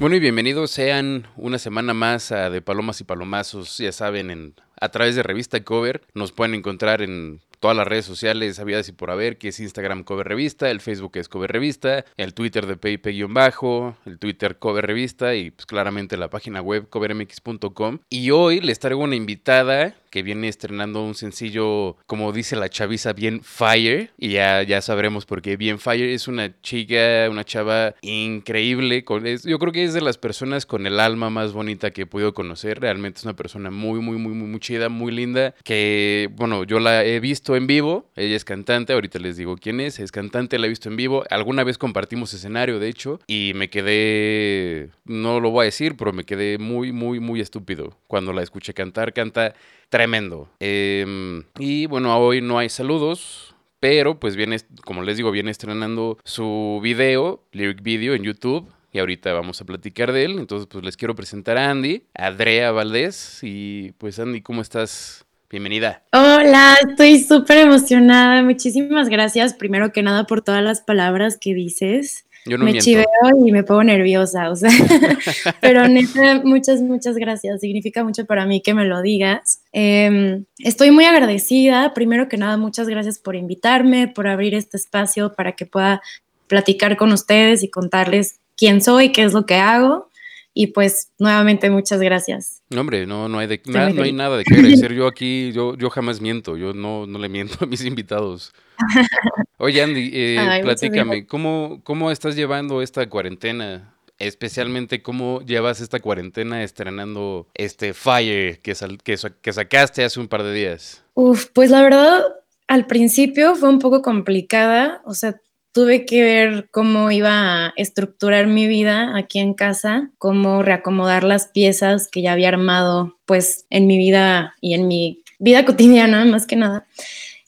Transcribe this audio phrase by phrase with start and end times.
[0.00, 4.54] Bueno, y bienvenidos sean una semana más a De Palomas y Palomazos, ya saben, en,
[4.80, 6.00] a través de Revista Cover.
[6.14, 10.04] Nos pueden encontrar en todas las redes sociales habidas y por haber, que es Instagram
[10.04, 15.34] Cover Revista, el Facebook es Cover Revista, el Twitter de PayPay-bajo, el Twitter Cover Revista
[15.34, 17.98] y pues claramente la página web covermx.com.
[18.08, 23.12] Y hoy les traigo una invitada que viene estrenando un sencillo, como dice la chaviza,
[23.12, 24.10] bien fire.
[24.18, 25.56] Y ya, ya sabremos por qué.
[25.56, 29.04] Bien fire es una chica, una chava increíble.
[29.44, 32.34] Yo creo que es de las personas con el alma más bonita que he podido
[32.34, 32.80] conocer.
[32.80, 35.54] Realmente es una persona muy, muy, muy, muy, muy chida, muy linda.
[35.64, 38.10] Que, bueno, yo la he visto en vivo.
[38.16, 38.92] Ella es cantante.
[38.92, 40.00] Ahorita les digo quién es.
[40.00, 41.24] Es cantante, la he visto en vivo.
[41.30, 43.20] Alguna vez compartimos escenario, de hecho.
[43.28, 47.96] Y me quedé, no lo voy a decir, pero me quedé muy, muy, muy estúpido
[48.08, 49.12] cuando la escuché cantar.
[49.12, 49.54] Canta
[49.90, 50.48] tremendo.
[50.60, 53.54] Em, y bueno, hoy no hay saludos.
[53.80, 58.70] Pero pues viene, como les digo, viene estrenando su video, lyric video en YouTube.
[58.92, 60.38] Y ahorita vamos a platicar de él.
[60.38, 63.38] Entonces, pues les quiero presentar a Andy, Andrea Valdés.
[63.42, 65.24] Y pues Andy, ¿cómo estás?
[65.48, 66.04] Bienvenida.
[66.12, 68.42] Hola, estoy súper emocionada.
[68.42, 72.26] Muchísimas gracias, primero que nada, por todas las palabras que dices.
[72.46, 72.84] Yo no me miento.
[72.84, 73.06] chiveo
[73.46, 74.70] y me pongo nerviosa, o sea,
[75.60, 77.60] pero neta, muchas, muchas gracias.
[77.60, 79.62] Significa mucho para mí que me lo digas.
[79.72, 81.94] Eh, estoy muy agradecida.
[81.94, 86.02] Primero que nada, muchas gracias por invitarme, por abrir este espacio para que pueda
[86.46, 90.09] platicar con ustedes y contarles quién soy, qué es lo que hago.
[90.52, 92.62] Y pues nuevamente muchas gracias.
[92.70, 94.92] No, hombre, no, no hay, de, no hay nada de qué agradecer.
[94.94, 96.56] Yo aquí, yo, yo jamás miento.
[96.56, 98.52] Yo no, no le miento a mis invitados.
[99.58, 103.94] Oye, Andy, eh, Ay, platícame, ¿cómo, ¿cómo estás llevando esta cuarentena?
[104.18, 110.20] Especialmente, ¿cómo llevas esta cuarentena estrenando este Fire que, sal- que, sa- que sacaste hace
[110.20, 111.02] un par de días?
[111.14, 112.22] Uf, pues la verdad,
[112.66, 115.36] al principio fue un poco complicada, o sea,
[115.72, 121.48] tuve que ver cómo iba a estructurar mi vida aquí en casa, cómo reacomodar las
[121.48, 126.46] piezas que ya había armado, pues, en mi vida y en mi vida cotidiana, más
[126.46, 126.86] que nada.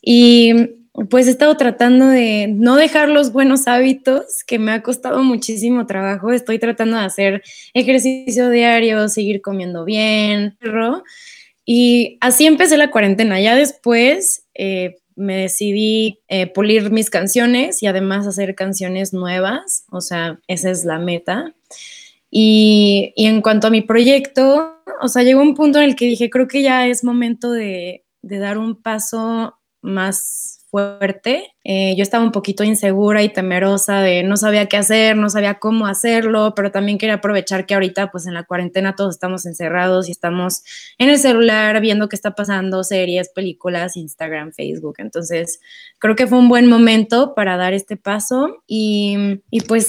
[0.00, 0.52] Y
[1.08, 5.86] pues he estado tratando de no dejar los buenos hábitos, que me ha costado muchísimo
[5.86, 6.32] trabajo.
[6.32, 7.42] Estoy tratando de hacer
[7.72, 10.56] ejercicio diario, seguir comiendo bien.
[11.64, 13.40] Y así empecé la cuarentena.
[13.40, 19.84] Ya después eh, me decidí eh, pulir mis canciones y además hacer canciones nuevas.
[19.90, 21.54] O sea, esa es la meta.
[22.30, 26.06] Y, y en cuanto a mi proyecto, o sea, llegó un punto en el que
[26.06, 31.54] dije, creo que ya es momento de, de dar un paso más fuerte.
[31.64, 35.58] Eh, yo estaba un poquito insegura y temerosa de no sabía qué hacer, no sabía
[35.58, 40.08] cómo hacerlo, pero también quería aprovechar que ahorita pues en la cuarentena todos estamos encerrados
[40.08, 40.64] y estamos
[40.96, 44.94] en el celular viendo qué está pasando, series, películas, Instagram, Facebook.
[44.96, 45.60] Entonces
[45.98, 49.84] creo que fue un buen momento para dar este paso y, y pues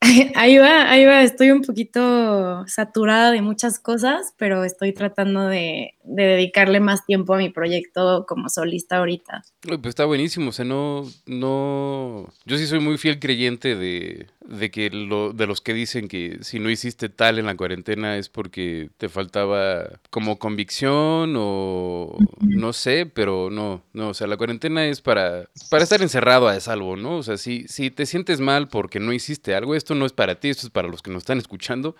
[0.34, 5.94] ahí va, ahí va, estoy un poquito saturada de muchas cosas, pero estoy tratando de,
[6.04, 9.42] de dedicarle más tiempo a mi proyecto como solista ahorita.
[9.60, 14.70] Pues está buenísimo, o sea, no, no, yo sí soy muy fiel creyente de, de
[14.70, 18.28] que lo, de los que dicen que si no hiciste tal en la cuarentena es
[18.28, 24.84] porque te faltaba como convicción o no sé, pero no, no, o sea, la cuarentena
[24.84, 27.16] es para, para estar encerrado a salvo, ¿no?
[27.16, 30.38] O sea, si, si te sientes mal porque no hiciste algo, esto no es para
[30.38, 31.96] ti, esto es para los que nos están escuchando.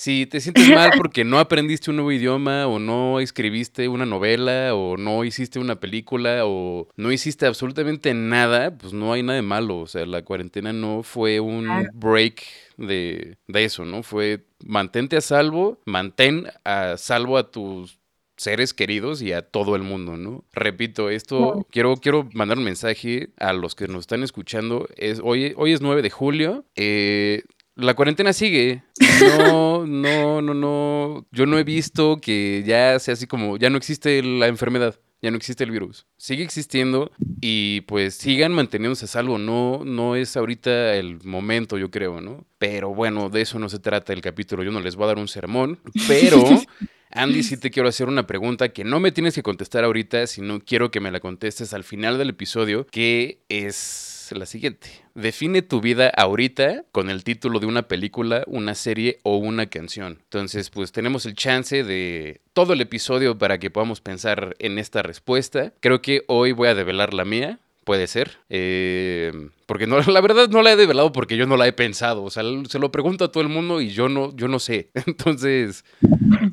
[0.00, 4.74] Si te sientes mal porque no aprendiste un nuevo idioma o no escribiste una novela
[4.74, 9.42] o no hiciste una película o no hiciste absolutamente nada, pues no hay nada de
[9.42, 9.76] malo.
[9.76, 12.42] O sea, la cuarentena no fue un break
[12.78, 14.02] de, de eso, ¿no?
[14.02, 17.98] Fue mantente a salvo, mantén a salvo a tus
[18.38, 20.46] seres queridos y a todo el mundo, ¿no?
[20.54, 24.88] Repito, esto quiero, quiero mandar un mensaje a los que nos están escuchando.
[24.96, 26.64] Es, hoy, hoy es 9 de julio.
[26.74, 27.42] eh,
[27.80, 28.82] la cuarentena sigue.
[29.20, 31.26] No, no, no, no.
[31.32, 35.30] Yo no he visto que ya sea así como, ya no existe la enfermedad, ya
[35.30, 36.06] no existe el virus.
[36.16, 37.10] Sigue existiendo
[37.40, 39.38] y pues sigan manteniéndose a salvo.
[39.38, 42.46] No, no es ahorita el momento, yo creo, ¿no?
[42.58, 44.62] Pero bueno, de eso no se trata el capítulo.
[44.62, 46.44] Yo no les voy a dar un sermón, pero
[47.12, 50.60] Andy, sí te quiero hacer una pregunta que no me tienes que contestar ahorita, sino
[50.60, 54.88] quiero que me la contestes al final del episodio, que es la siguiente.
[55.14, 60.18] Define tu vida ahorita con el título de una película, una serie o una canción.
[60.24, 65.02] Entonces, pues tenemos el chance de todo el episodio para que podamos pensar en esta
[65.02, 65.72] respuesta.
[65.80, 67.58] Creo que hoy voy a develar la mía.
[67.84, 68.38] Puede ser.
[68.50, 69.32] Eh,
[69.66, 72.22] porque no, la verdad no la he develado porque yo no la he pensado.
[72.24, 74.90] O sea, se lo pregunto a todo el mundo y yo no, yo no sé.
[75.06, 75.84] Entonces,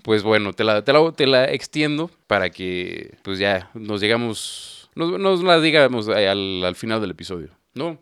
[0.04, 4.90] pues bueno, te la, te la, te la extiendo para que pues ya nos llegamos,
[4.96, 7.57] nos, nos la digamos al, al final del episodio.
[7.78, 8.02] ¿No?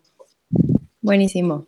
[1.02, 1.68] Buenísimo.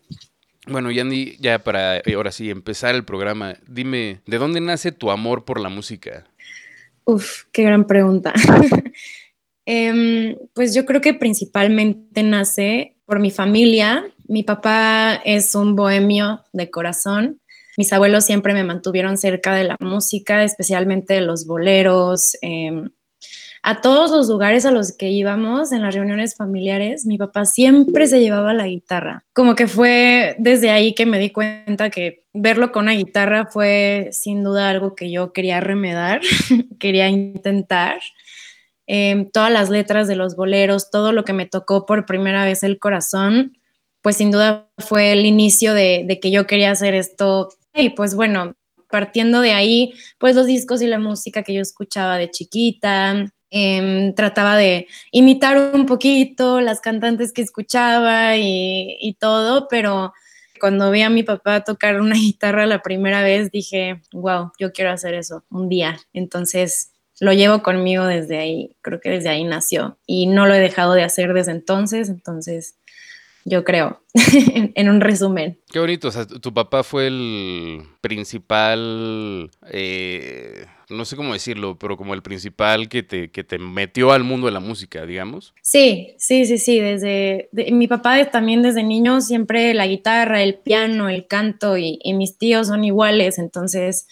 [0.65, 5.11] Bueno, Yandy, ya para eh, ahora sí empezar el programa, dime, ¿de dónde nace tu
[5.11, 6.25] amor por la música?
[7.05, 8.33] Uf, qué gran pregunta.
[9.69, 14.05] Em, pues yo creo que principalmente nace por mi familia.
[14.25, 17.41] Mi papá es un bohemio de corazón.
[17.75, 22.91] Mis abuelos siempre me mantuvieron cerca de la música, especialmente de los boleros, em,
[23.67, 28.07] a todos los lugares a los que íbamos en las reuniones familiares, mi papá siempre
[28.07, 29.25] se llevaba la guitarra.
[29.33, 34.07] Como que fue desde ahí que me di cuenta que verlo con una guitarra fue
[34.13, 36.21] sin duda algo que yo quería remedar,
[36.79, 37.99] quería intentar.
[38.85, 42.63] Em, todas las letras de los boleros, todo lo que me tocó por primera vez
[42.63, 43.57] el corazón,
[44.01, 47.49] pues sin duda fue el inicio de que yo quería hacer esto.
[47.73, 48.55] Y pues bueno,
[48.89, 54.13] partiendo de ahí, pues los discos y la música que yo escuchaba de chiquita, Em,
[54.13, 60.13] trataba de imitar un poquito las cantantes que escuchaba y, todo, pero
[60.59, 64.91] cuando vi a mi papá tocar una guitarra la primera vez dije, wow, yo quiero
[64.91, 65.97] hacer eso un día.
[66.13, 70.59] Entonces lo llevo conmigo desde ahí, creo que desde ahí nació y no lo he
[70.59, 72.75] dejado de hacer desde entonces, entonces
[73.45, 74.01] yo creo,
[74.75, 75.57] en un resumen.
[75.71, 76.09] Qué bonito,
[76.41, 83.03] tu papá fue el principal, eh, no sé cómo decirlo, pero como el principal que
[83.03, 85.53] te, que te metió al mundo de la música, digamos.
[85.61, 91.09] Sí, sí, sí, sí, desde, mi papá también desde niño siempre la guitarra, el piano,
[91.09, 94.07] el canto y, y mis tíos son iguales, entonces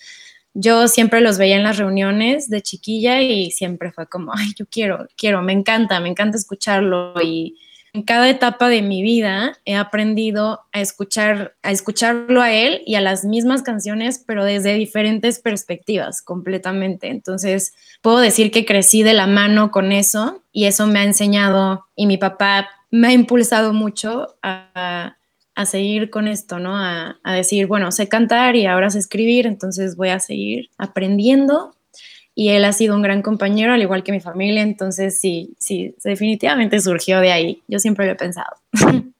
[0.53, 4.65] yo siempre los veía en las reuniones de chiquilla y siempre fue como, ay, yo
[4.65, 7.57] quiero, quiero, me encanta, me encanta escucharlo y
[7.95, 12.95] en cada etapa de mi vida he aprendido a escuchar, a escucharlo a él y
[12.95, 17.07] a las mismas canciones, pero desde diferentes perspectivas completamente.
[17.07, 21.85] Entonces, puedo decir que crecí de la mano con eso y eso me ha enseñado
[21.95, 25.15] y mi papá me ha impulsado mucho a,
[25.63, 26.75] seguir con esto, ¿no?
[26.75, 31.74] A, a decir, bueno, sé cantar y ahora sé escribir, entonces voy a seguir aprendiendo
[32.35, 35.95] y él ha sido un gran compañero, al igual que mi familia, entonces sí, sí,
[36.03, 38.57] definitivamente surgió de ahí, yo siempre lo he pensado.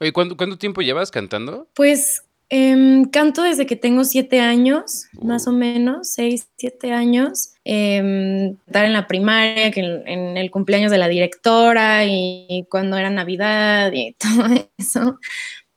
[0.00, 1.68] Oye, ¿cuánto, ¿cuánto tiempo llevas cantando?
[1.74, 7.50] Pues em, canto desde que tengo siete años, más o menos, seis, siete años.
[7.64, 13.08] Eh, estar en la primaria, que en, el cumpleaños de la directora y cuando era
[13.10, 14.46] Navidad y todo
[14.76, 15.18] eso.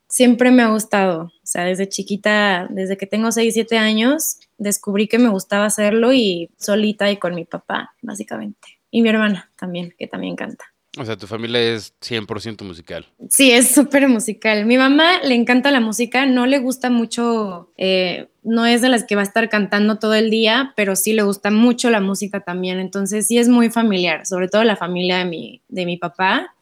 [0.09, 5.07] Siempre me ha gustado, o sea, desde chiquita, desde que tengo seis, siete años, descubrí
[5.07, 8.67] que me gustaba hacerlo y solita y con mi papá, básicamente.
[8.91, 10.65] Y mi hermana también, que también canta.
[10.97, 13.05] O sea, tu familia es 100% musical.
[13.29, 14.65] Sí, es súper musical.
[14.65, 19.05] Mi mamá le encanta la música, no le gusta mucho, eh, no es de las
[19.05, 22.41] que va a estar cantando todo el día, pero sí le gusta mucho la música
[22.41, 22.77] también.
[22.79, 26.53] Entonces sí es muy familiar, sobre todo la familia de mi, de mi papá.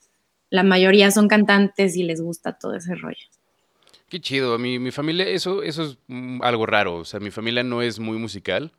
[0.52, 3.26] La mayoría son cantantes y les gusta todo ese rollo.
[4.10, 4.54] Qué chido.
[4.54, 6.96] A mi, mi familia, eso, eso es mm, algo raro.
[6.98, 8.72] O sea, mi familia no es muy musical.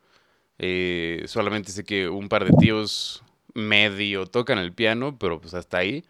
[0.58, 3.22] Eh, solamente sé que un par de tíos
[3.54, 6.04] medio tocan el piano, pero pues hasta ahí.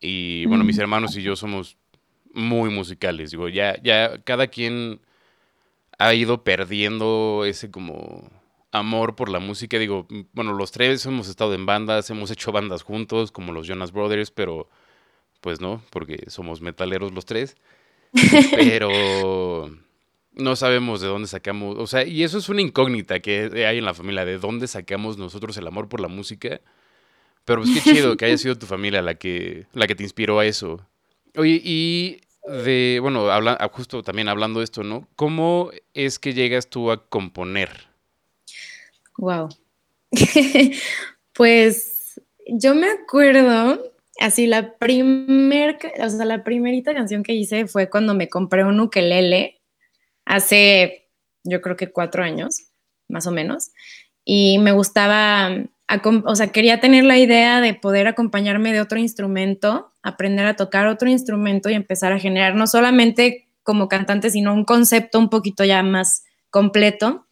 [0.00, 0.80] Y bueno, mis mm.
[0.80, 1.76] hermanos y yo somos
[2.32, 3.30] muy musicales.
[3.30, 5.00] Digo, ya, ya cada quien
[5.98, 8.30] ha ido perdiendo ese como
[8.72, 9.78] amor por la música.
[9.78, 13.92] Digo, bueno, los tres hemos estado en bandas, hemos hecho bandas juntos, como los Jonas
[13.92, 14.68] Brothers, pero
[15.40, 17.56] pues no, porque somos metaleros los tres.
[18.52, 19.70] Pero
[20.32, 23.84] no sabemos de dónde sacamos, o sea, y eso es una incógnita que hay en
[23.84, 26.60] la familia, de dónde sacamos nosotros el amor por la música.
[27.44, 30.38] Pero pues qué chido que haya sido tu familia la que, la que te inspiró
[30.38, 30.86] a eso.
[31.34, 35.08] Oye, y de, bueno, habla, justo también hablando de esto, ¿no?
[35.16, 37.88] ¿Cómo es que llegas tú a componer?
[39.16, 39.48] Wow.
[41.32, 47.88] pues yo me acuerdo así la primer, o sea, la primerita canción que hice fue
[47.88, 49.60] cuando me compré un ukelele
[50.24, 51.08] hace,
[51.44, 52.68] yo creo que cuatro años,
[53.08, 53.70] más o menos,
[54.24, 55.50] y me gustaba,
[56.24, 60.86] o sea, quería tener la idea de poder acompañarme de otro instrumento, aprender a tocar
[60.86, 65.64] otro instrumento y empezar a generar no solamente como cantante, sino un concepto un poquito
[65.64, 67.26] ya más completo.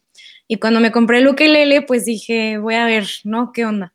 [0.47, 3.51] Y cuando me compré el ukelele, pues dije, voy a ver, ¿no?
[3.51, 3.93] ¿Qué onda?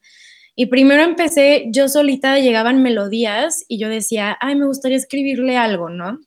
[0.55, 5.89] Y primero empecé, yo solita llegaban melodías y yo decía, ay, me gustaría escribirle algo,
[5.89, 6.19] ¿no?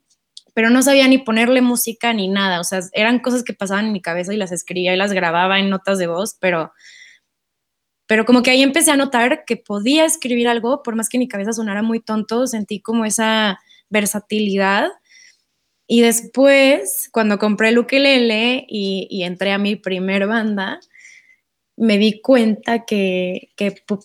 [0.56, 3.92] Pero no sabía ni ponerle música ni nada, o sea, eran cosas que pasaban en
[3.94, 6.72] mi cabeza y las escribía y las grababa en notas de voz, pero,
[8.08, 11.28] pero como que ahí empecé a notar que podía escribir algo, por más que mi
[11.28, 14.90] cabeza sonara muy tonto, sentí como esa versatilidad.
[15.88, 20.80] Y después, cuando compré el ukelele y, y entré a mi primer banda,
[21.78, 23.52] me di cuenta que,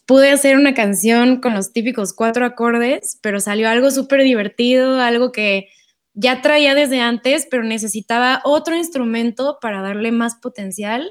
[0.06, 5.30] pude hacer una canción con los típicos cuatro acordes, pero salió algo súper divertido, algo
[5.30, 5.68] que
[6.14, 11.08] ya traía desde antes, pero necesitaba otro instrumento para darle más potencial.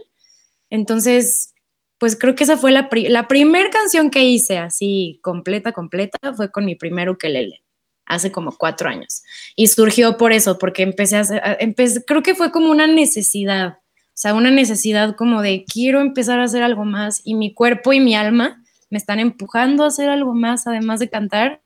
[0.69, 1.53] Entonces,
[1.97, 6.65] pues creo que esa fue la, primera canción que hice así completa, completa, fue con
[6.65, 7.63] mi primer ukelele,
[8.05, 9.23] hace como cuatro años.
[9.55, 13.79] Y surgió por eso, porque empecé a empecé, creo que fue como una necesidad,
[14.21, 18.01] sea, una necesidad como de quiero empezar a hacer algo más y mi cuerpo y
[18.01, 21.61] mi alma me están empujando a hacer algo más, además de cantar.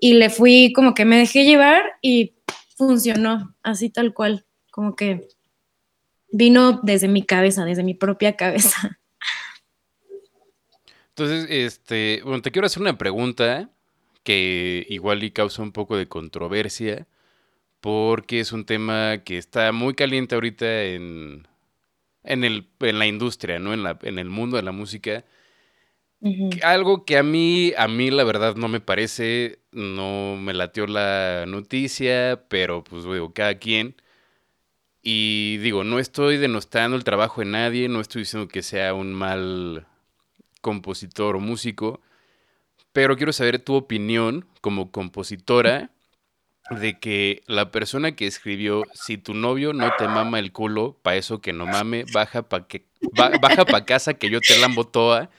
[0.00, 2.36] Y le fui como que me dejé llevar y
[2.76, 5.28] funcionó, así tal cual, como que
[6.32, 8.98] vino desde mi cabeza, desde mi propia cabeza.
[11.10, 13.68] Entonces, este, bueno, te quiero hacer una pregunta
[14.22, 17.06] que igual y causa un poco de controversia,
[17.80, 21.46] porque es un tema que está muy caliente ahorita en,
[22.24, 23.72] en, el, en la industria, ¿no?
[23.72, 25.24] En, la, en el mundo de la música.
[26.62, 31.44] Algo que a mí, a mí la verdad no me parece, no me latió la
[31.46, 33.94] noticia, pero pues digo, cada quien.
[35.02, 39.12] Y digo, no estoy denostando el trabajo de nadie, no estoy diciendo que sea un
[39.12, 39.86] mal
[40.62, 42.00] compositor o músico,
[42.94, 45.90] pero quiero saber tu opinión como compositora
[46.70, 51.16] de que la persona que escribió si tu novio no te mama el culo, pa
[51.16, 55.30] eso que no mame, baja pa que baja pa casa que yo te lambo toda,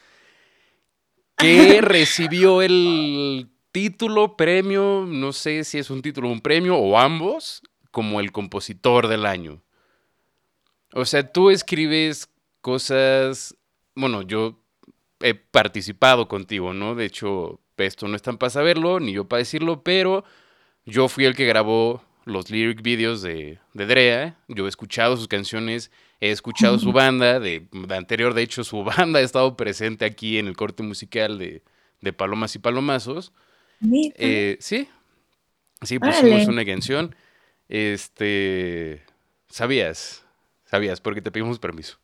[1.37, 7.61] que recibió el título, premio, no sé si es un título, un premio o ambos,
[7.91, 9.61] como el compositor del año.
[10.93, 12.29] O sea, tú escribes
[12.61, 13.55] cosas,
[13.95, 14.61] bueno, yo
[15.19, 16.95] he participado contigo, ¿no?
[16.95, 20.23] De hecho, esto no es tan para saberlo, ni yo para decirlo, pero
[20.85, 24.37] yo fui el que grabó los lyric videos de, de Drea.
[24.47, 29.19] Yo he escuchado sus canciones, he escuchado su banda, de, anterior, de hecho, su banda
[29.19, 31.63] ha estado presente aquí en el corte musical de,
[32.01, 33.31] de Palomas y Palomazos.
[33.91, 34.87] Eh, sí,
[35.81, 37.15] sí, pusimos una canción.
[37.67, 39.03] Este,
[39.49, 40.23] ¿sabías?
[40.65, 41.01] ¿Sabías?
[41.01, 41.97] Porque te pedimos permiso.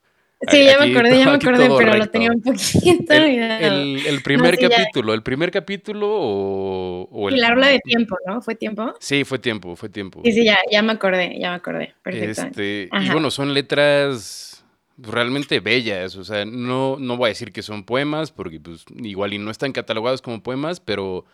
[0.49, 4.57] Sí, ya me acordé, ya me acordé, pero lo tenía un poquito el, el, primer
[4.57, 7.35] capítulo, el primer capítulo o, el...
[7.35, 8.41] Y la habla de tiempo, ¿no?
[8.41, 8.93] ¿Fue tiempo?
[8.99, 10.21] Sí, fue tiempo, fue tiempo.
[10.23, 12.41] Sí, sí, ya, ya me acordé, ya me acordé, perfecto.
[12.41, 14.65] Este, y bueno, son letras
[14.97, 19.33] realmente bellas, o sea, no, no voy a decir que son poemas, porque pues igual
[19.33, 21.25] y no están catalogados como poemas, pero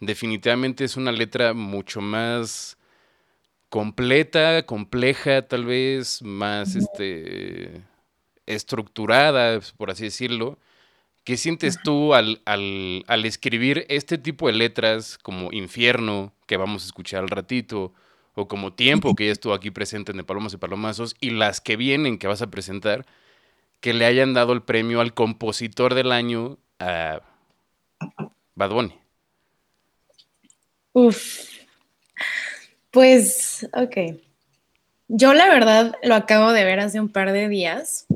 [0.00, 2.78] definitivamente es una letra mucho más
[3.68, 7.82] completa, compleja, tal vez, más, este
[8.46, 10.58] estructurada, por así decirlo.
[11.24, 16.86] ¿Qué sientes tú al, al, escribir este tipo de letras como Infierno, que vamos a
[16.86, 17.94] escuchar al ratito,
[18.34, 21.62] o como Tiempo, que ya estuvo aquí presente en De Palomas y Palomazos, y las
[21.62, 23.06] que vienen que vas a presentar,
[23.80, 27.22] que le hayan dado el premio al compositor del año a
[28.54, 28.94] Bad Bunny?
[30.92, 31.48] Uf.
[32.90, 34.20] Pues, ok.
[35.08, 38.06] Yo la verdad lo acabo de ver hace un par de días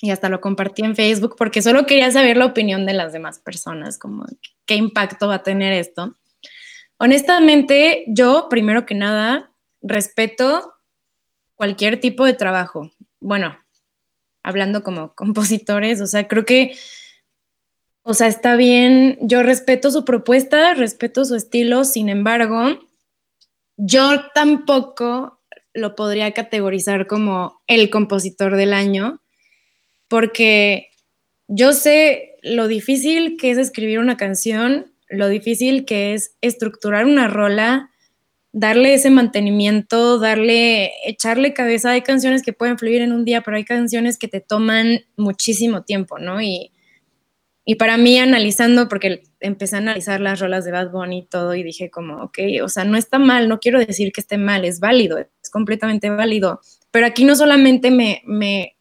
[0.00, 3.38] y hasta lo compartí en Facebook porque solo quería saber la opinión de las demás
[3.38, 4.24] personas, como
[4.66, 6.16] qué impacto va a tener esto.
[6.98, 9.52] Honestamente, yo, primero que nada,
[9.82, 10.74] respeto
[11.54, 12.90] cualquier tipo de trabajo.
[13.20, 13.58] Bueno,
[14.42, 16.76] hablando como compositores, o sea, creo que,
[18.02, 22.80] o sea, está bien, yo respeto su propuesta, respeto su estilo, sin embargo,
[23.76, 25.40] yo tampoco
[25.72, 29.20] lo podría categorizar como el compositor del año,
[30.10, 30.90] porque
[31.46, 37.28] yo sé lo difícil que es escribir una canción, lo difícil que es estructurar una
[37.28, 37.90] rola,
[38.52, 41.92] darle ese mantenimiento, darle, echarle cabeza.
[41.92, 45.84] Hay canciones que pueden fluir en un día, pero hay canciones que te toman muchísimo
[45.84, 46.42] tiempo, ¿no?
[46.42, 46.72] Y,
[47.64, 51.54] y para mí analizando, porque empecé a analizar las rolas de Bad Bunny y todo,
[51.54, 54.64] y dije como, ok, o sea, no está mal, no quiero decir que esté mal,
[54.64, 56.60] es válido, es completamente válido.
[56.90, 58.76] Pero aquí no solamente me, me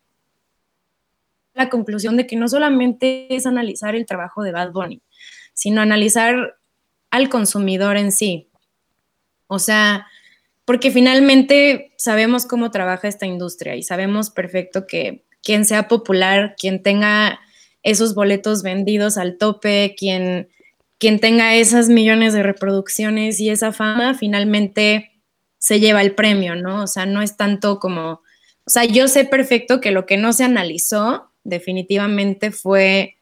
[1.59, 5.01] la conclusión de que no solamente es analizar el trabajo de Bad Bunny,
[5.53, 6.55] sino analizar
[7.11, 8.49] al consumidor en sí.
[9.47, 10.07] O sea,
[10.63, 16.81] porque finalmente sabemos cómo trabaja esta industria y sabemos perfecto que quien sea popular, quien
[16.81, 17.41] tenga
[17.83, 20.47] esos boletos vendidos al tope, quien,
[20.97, 25.11] quien tenga esas millones de reproducciones y esa fama, finalmente
[25.57, 26.83] se lleva el premio, ¿no?
[26.83, 30.31] O sea, no es tanto como, o sea, yo sé perfecto que lo que no
[30.31, 33.17] se analizó definitivamente fue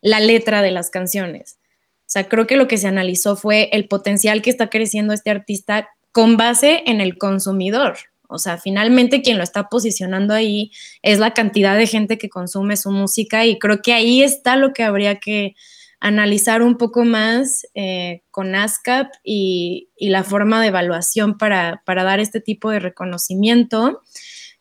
[0.00, 1.58] la letra de las canciones.
[2.00, 5.30] O sea, creo que lo que se analizó fue el potencial que está creciendo este
[5.30, 7.96] artista con base en el consumidor.
[8.28, 10.70] O sea, finalmente quien lo está posicionando ahí
[11.02, 14.72] es la cantidad de gente que consume su música y creo que ahí está lo
[14.72, 15.54] que habría que
[16.00, 22.20] analizar un poco más eh, con ASCAP y, la forma de evaluación para, para, dar
[22.20, 24.00] este tipo de reconocimiento.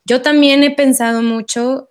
[0.04, 1.89] Yo también he pensado mucho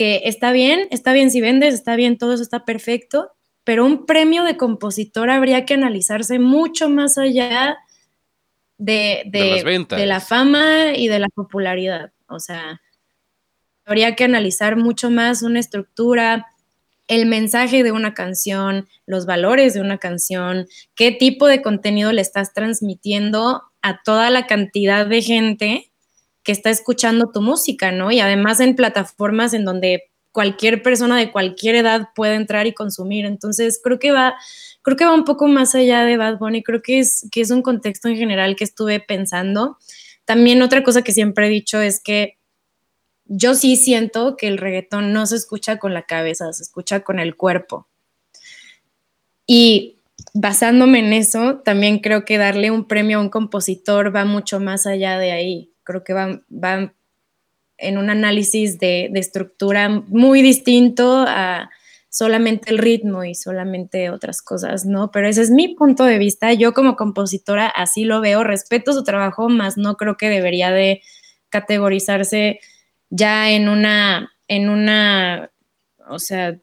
[0.00, 3.32] que está bien, está bien si vendes, está bien, todo eso está perfecto,
[3.64, 7.76] pero un premio de compositor habría que analizarse mucho más allá
[8.78, 12.12] de, de la fama y de la popularidad.
[12.28, 12.80] O sea,
[13.84, 16.46] habría que analizar mucho más una estructura,
[17.06, 22.22] el mensaje de una canción, los valores de una canción, qué tipo de contenido le
[22.22, 25.89] estás transmitiendo a toda la cantidad de gente
[26.42, 28.10] que está escuchando tu música, ¿no?
[28.10, 33.26] Y además en plataformas en donde cualquier persona de cualquier edad puede entrar y consumir.
[33.26, 34.34] Entonces, creo que va,
[34.82, 37.50] creo que va un poco más allá de Bad Bunny, creo que es, que es
[37.50, 39.78] un contexto en general que estuve pensando.
[40.24, 42.38] También otra cosa que siempre he dicho es que
[43.24, 47.20] yo sí siento que el reggaetón no se escucha con la cabeza, se escucha con
[47.20, 47.88] el cuerpo.
[49.46, 49.98] Y
[50.34, 54.86] basándome en eso, también creo que darle un premio a un compositor va mucho más
[54.86, 55.72] allá de ahí.
[55.90, 56.94] Creo que va,
[57.78, 61.70] en un análisis de, de, estructura muy distinto a
[62.10, 65.10] solamente el ritmo y solamente otras cosas, ¿no?
[65.10, 66.52] Pero ese es mi punto de vista.
[66.52, 71.02] Yo como compositora así lo veo, respeto su trabajo, más no creo que debería de
[71.48, 72.60] categorizarse
[73.10, 75.50] ya en una, en una,
[76.08, 76.58] o sea,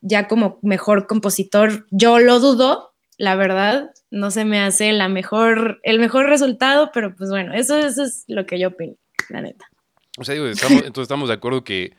[0.00, 5.80] ya como mejor compositor, yo lo dudo, la verdad, no se me hace la mejor,
[5.82, 8.94] el mejor resultado, pero pues bueno, eso, es lo que yo opino,
[9.28, 9.68] la neta.
[10.16, 11.96] O sea, digo, entonces estamos de acuerdo que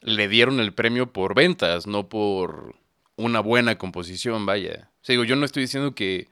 [0.00, 2.76] le dieron el premio por ventas, no por
[3.16, 4.90] una buena composición, vaya.
[5.02, 6.28] O sea, digo, yo no estoy diciendo que,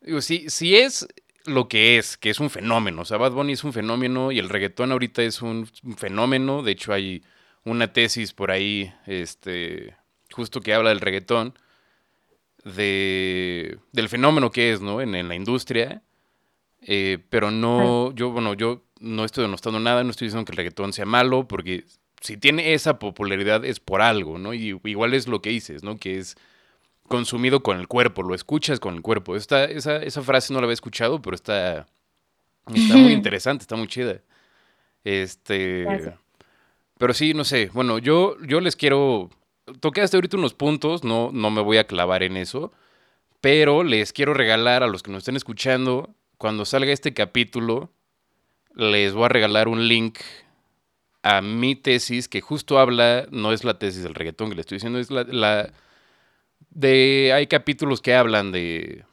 [0.00, 1.08] digo, si, si es
[1.44, 3.02] lo que es, que es un fenómeno.
[3.02, 6.62] O sea, Bad Bunny es un fenómeno y el reggaetón ahorita es un, fenómeno.
[6.62, 7.22] De hecho, hay
[7.64, 9.96] una tesis por ahí, este,
[10.30, 11.58] justo que habla del reggaetón,
[12.64, 15.00] de, del fenómeno que es, ¿no?
[15.00, 16.02] En, la industria.
[16.80, 20.56] Eh, pero no, yo, bueno, yo no estoy denostando nada, no estoy diciendo que el
[20.56, 21.84] reggaetón sea malo, porque
[22.20, 24.54] si tiene esa popularidad es por algo, ¿no?
[24.54, 25.98] Y igual es lo que dices, ¿no?
[25.98, 26.36] Que es
[27.08, 29.36] consumido con el cuerpo, lo escuchas con el cuerpo.
[29.36, 31.86] Esta, esa, esa frase no la había escuchado, pero está,
[32.74, 34.20] está muy interesante, está muy chida.
[35.04, 35.86] Este.
[36.96, 37.70] Pero sí, no sé.
[37.72, 39.30] Bueno, yo, yo les quiero.
[39.80, 42.72] Toqué hasta ahorita unos puntos, no, no me voy a clavar en eso.
[43.40, 47.90] Pero les quiero regalar a los que nos estén escuchando, cuando salga este capítulo,
[48.74, 50.18] les voy a regalar un link
[51.22, 54.76] a mi tesis que justo habla, no es la tesis del reggaetón que le estoy
[54.76, 55.72] diciendo, es la
[56.74, 59.04] de hay capítulos que hablan de,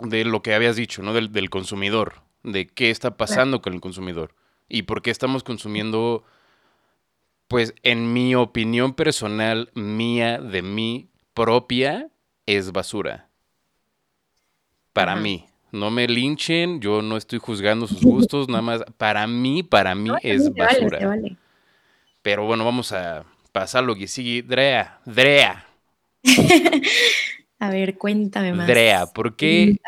[0.00, 1.12] de lo que habías dicho, ¿no?
[1.12, 4.34] Del, del consumidor, de qué está pasando con el consumidor
[4.68, 6.24] y por qué estamos consumiendo,
[7.48, 12.08] pues en mi opinión personal, mía, de mí propia,
[12.46, 13.28] es basura.
[14.92, 15.46] Para mí.
[15.72, 18.84] No me linchen, yo no estoy juzgando sus gustos, nada más.
[18.96, 21.16] Para mí, para mí es basura.
[22.22, 24.42] Pero bueno, vamos a pasar lo que sigue.
[24.42, 25.66] Drea, Drea,
[27.58, 28.66] a ver, cuéntame más.
[28.66, 29.78] Drea, ¿por qué?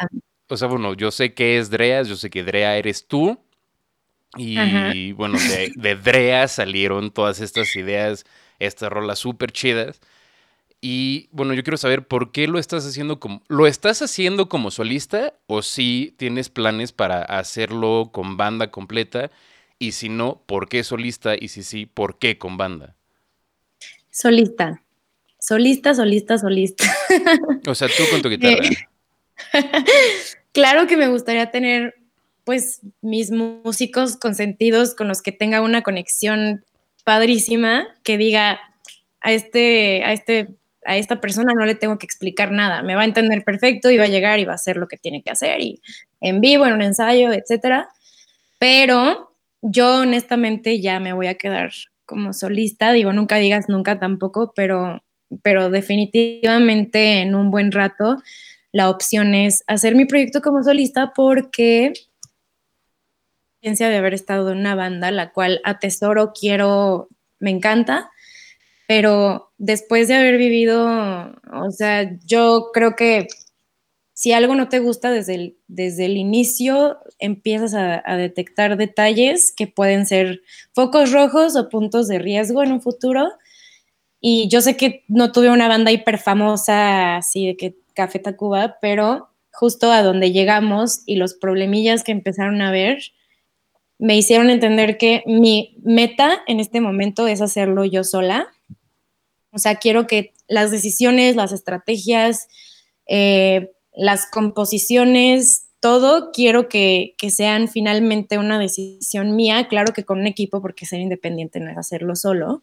[0.48, 3.38] O sea, bueno, yo sé que es Drea, yo sé que Drea eres tú.
[4.36, 8.24] Y bueno, de, Drea salieron todas estas ideas,
[8.58, 10.00] estas rolas súper chidas.
[10.80, 13.42] Y bueno, yo quiero saber por qué lo estás haciendo como.
[13.48, 19.30] ¿Lo estás haciendo como solista o si tienes planes para hacerlo con banda completa?
[19.78, 21.34] Y si no, ¿por qué solista?
[21.38, 22.94] Y si sí, ¿por qué con banda?
[24.10, 24.82] Solista.
[25.40, 26.84] Solista, solista, solista.
[27.66, 28.68] O sea, tú con tu guitarra.
[30.52, 31.94] claro que me gustaría tener,
[32.48, 36.64] pues, mis músicos consentidos con los que tenga una conexión
[37.04, 38.58] padrísima, que diga
[39.20, 40.48] a este, a este,
[40.86, 43.98] a esta persona no le tengo que explicar nada, me va a entender perfecto y
[43.98, 45.82] va a llegar y va a hacer lo que tiene que hacer y
[46.22, 47.90] en vivo, en un ensayo, etcétera.
[48.58, 51.70] Pero yo honestamente ya me voy a quedar
[52.06, 55.02] como solista, digo, nunca digas nunca tampoco, pero
[55.42, 58.16] pero definitivamente en un buen rato
[58.72, 61.92] la opción es hacer mi proyecto como solista porque
[63.76, 68.10] de haber estado en una banda, la cual atesoro, quiero, me encanta,
[68.86, 70.86] pero después de haber vivido,
[71.52, 73.28] o sea, yo creo que
[74.18, 79.68] si algo no te gusta desde el, desde el inicio, empiezas a, detectar detalles que
[79.68, 80.40] pueden ser
[80.72, 83.28] focos rojos o puntos de riesgo en un futuro.
[84.20, 88.78] Y yo sé que no tuve una banda hiper famosa así de que Café Tacuba,
[88.80, 92.98] pero justo a donde llegamos y los problemillas que empezaron a ver
[93.98, 98.48] me hicieron entender que mi meta en este momento es hacerlo yo sola.
[99.50, 102.48] O sea, quiero que las decisiones, las estrategias,
[103.06, 110.26] eh, las composiciones, todo quiero que, sean finalmente una decisión mía, claro que con un
[110.26, 112.62] equipo, porque ser independiente no es hacerlo solo,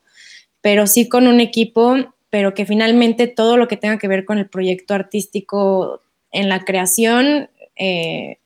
[0.62, 1.96] pero sí con un equipo,
[2.30, 6.66] pero que finalmente todo lo que tenga que ver con el proyecto artístico en la
[6.66, 8.40] creación eh,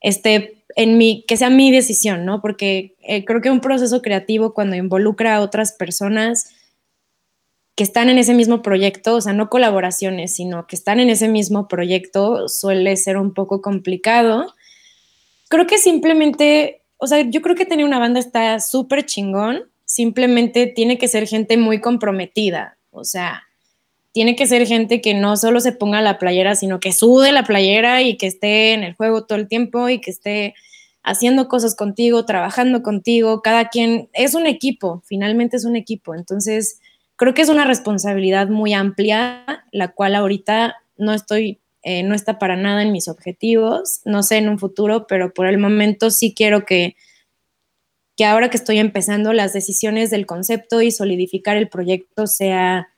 [0.00, 2.40] esté en mi, que sea mi decisión, ¿no?
[2.40, 6.50] Porque eh, creo que un proceso creativo cuando involucra a otras personas
[7.74, 11.28] que están en ese mismo proyecto, o sea, no colaboraciones, sino que están en ese
[11.28, 14.54] mismo proyecto, suele ser un poco complicado.
[15.48, 20.66] Creo que simplemente, o sea, yo creo que tener una banda está súper chingón, simplemente
[20.66, 23.44] tiene que ser gente muy comprometida, o sea,
[24.12, 27.44] tiene que ser gente que no solo se ponga la playera, sino que sude la
[27.44, 30.54] playera y que esté en el juego todo el tiempo y que esté
[31.02, 36.14] haciendo cosas contigo, trabajando contigo, cada quien es un equipo, finalmente es un equipo.
[36.14, 36.80] Entonces,
[37.16, 42.38] creo que es una responsabilidad muy amplia, la cual ahorita no estoy, eh, no está
[42.38, 46.34] para nada en mis objetivos, no sé en un futuro, pero por el momento sí
[46.34, 46.96] quiero que,
[48.16, 52.88] que ahora que estoy empezando las decisiones del concepto y solidificar el proyecto sea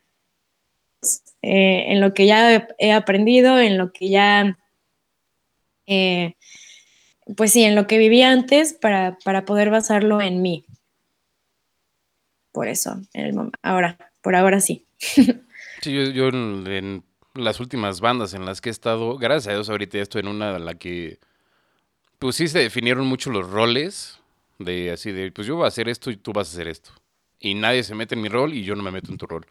[1.43, 4.59] eh, en lo que ya he aprendido, en lo que ya,
[5.87, 6.37] eh,
[7.37, 10.65] pues sí, en lo que vivía antes para, poder basarlo en mí.
[12.53, 13.01] Por eso,
[13.63, 14.87] ahora, por ahora sí.
[15.81, 17.03] Sí, yo, en,
[17.35, 20.55] las últimas bandas en las que he estado, gracias a Dios ahorita estoy en una
[20.55, 21.19] en la que,
[22.21, 24.21] pues sí se definieron mucho los roles,
[24.61, 26.93] de así de, pues yo voy a hacer esto y tú vas a hacer esto.
[27.41, 29.45] Y nadie se mete en mi rol y yo no me meto en tu rol.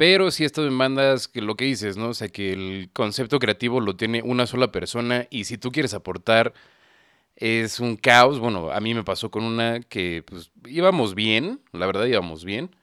[0.00, 2.08] Pero estado en bandas que lo que dices, ¿no?
[2.08, 5.92] O sea, que el concepto creativo lo tiene una sola persona y si tú quieres
[5.92, 6.54] aportar
[7.36, 8.38] es un caos.
[8.38, 12.74] Bueno, a mí me pasó con una que pues íbamos bien, la verdad íbamos bien.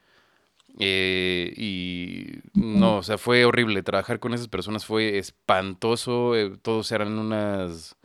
[0.77, 3.81] Eh, y no, o sea, fue horrible.
[3.81, 6.35] Trabajar con esas personas fue espantoso.
[6.35, 7.95] Eh, todos eran unas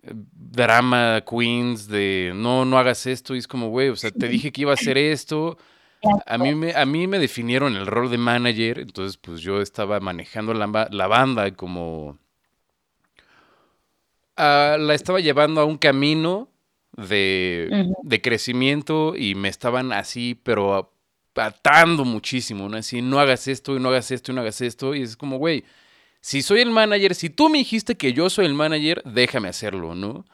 [0.00, 3.34] eh, drama queens de no, no hagas esto.
[3.34, 5.58] Y es como, güey, o sea, te dije que iba a hacer esto
[6.26, 10.00] a mí, me, a mí me definieron el rol de manager, entonces pues yo estaba
[10.00, 12.18] manejando la, la banda como...
[14.36, 16.50] Ah, la estaba llevando a un camino
[16.96, 20.92] de, de, crecimiento y me estaban así, pero
[21.34, 22.76] atando muchísimo, ¿no?
[22.76, 24.94] Así, no hagas esto y no hagas esto y no hagas esto.
[24.94, 25.64] Y es como, güey,
[26.20, 29.94] si soy el manager, si tú me dijiste que yo soy el manager, déjame hacerlo,
[29.94, 30.26] ¿no?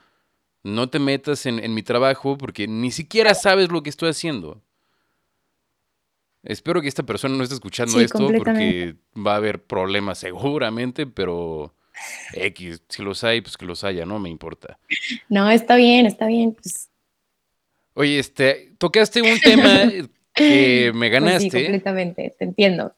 [0.64, 4.62] No te metas en, en mi trabajo porque ni siquiera sabes lo que estoy haciendo.
[6.42, 11.74] Espero que esta persona no esté escuchando esto porque va a haber problemas seguramente, pero
[12.33, 14.78] X, si los hay, pues que los haya, no me importa.
[15.28, 16.55] No, está bien, está bien.
[16.55, 16.90] Pues.
[17.94, 19.90] Oye, este, tocaste un tema
[20.35, 21.50] que me ganaste.
[21.50, 22.94] Pues sí, completamente, te entiendo.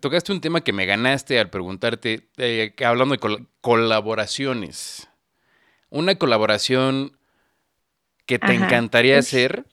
[0.00, 5.08] Tocaste un tema que me ganaste al preguntarte, eh, hablando de colaboraciones.
[5.90, 7.18] Una colaboración
[8.24, 9.66] que te encantaría hacer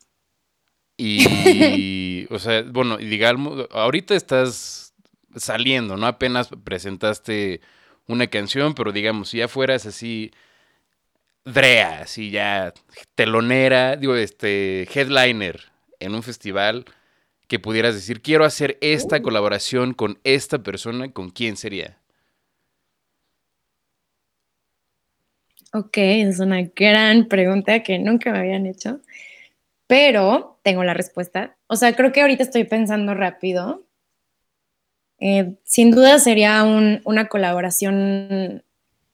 [0.98, 1.24] y,
[2.32, 4.94] o sea, bueno, digamos, ahorita estás
[5.36, 6.08] saliendo, ¿no?
[6.08, 7.62] Apenas presentaste
[8.08, 10.32] una canción, pero digamos, si ya fueras así,
[11.44, 12.74] Drea, así ya
[13.16, 15.60] telonera, digo, este, headliner
[16.00, 16.86] en un festival,
[17.48, 19.22] que pudieras decir, quiero hacer esta uh.
[19.22, 21.98] colaboración con esta persona, ¿con quién sería?
[25.74, 29.02] Ok, es una gran pregunta que nunca me habían hecho
[29.92, 31.58] pero tengo la respuesta.
[31.68, 33.84] O sea, creo que ahorita estoy pensando rápido.
[35.20, 38.64] Eh, sin duda sería una colaboración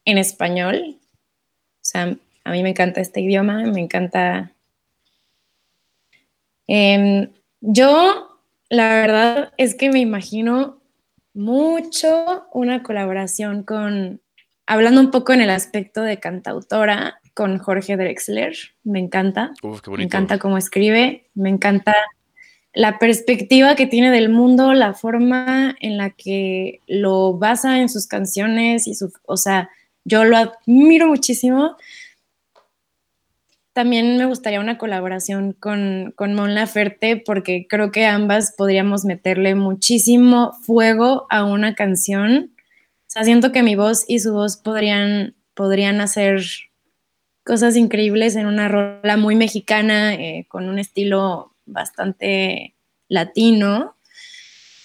[0.06, 1.00] en español.
[1.00, 4.52] O sea, a mí me encanta este idioma, me encanta...
[6.68, 10.80] Em, yo, la verdad es que me imagino
[11.34, 14.22] mucho una colaboración con,
[14.68, 19.54] hablando un poco en el aspecto de cantautora, con Jorge Drexler, me encanta.
[19.95, 21.95] Me encanta cómo escribe, me encanta
[22.73, 28.08] la perspectiva que tiene del mundo, la forma en la que lo basa en sus
[28.08, 29.69] canciones y su, o sea,
[30.04, 31.78] yo lo admiro muchísimo.
[33.71, 39.54] También me gustaría una colaboración con, con Mon Laferte porque creo que ambas podríamos meterle
[39.54, 42.56] muchísimo fuego a una canción.
[42.56, 46.41] O sea, siento que mi voz y su voz podrían, podrían hacer
[47.48, 52.76] cosas increíbles en una rola muy mexicana, eh, con un estilo bastante
[53.08, 53.96] latino.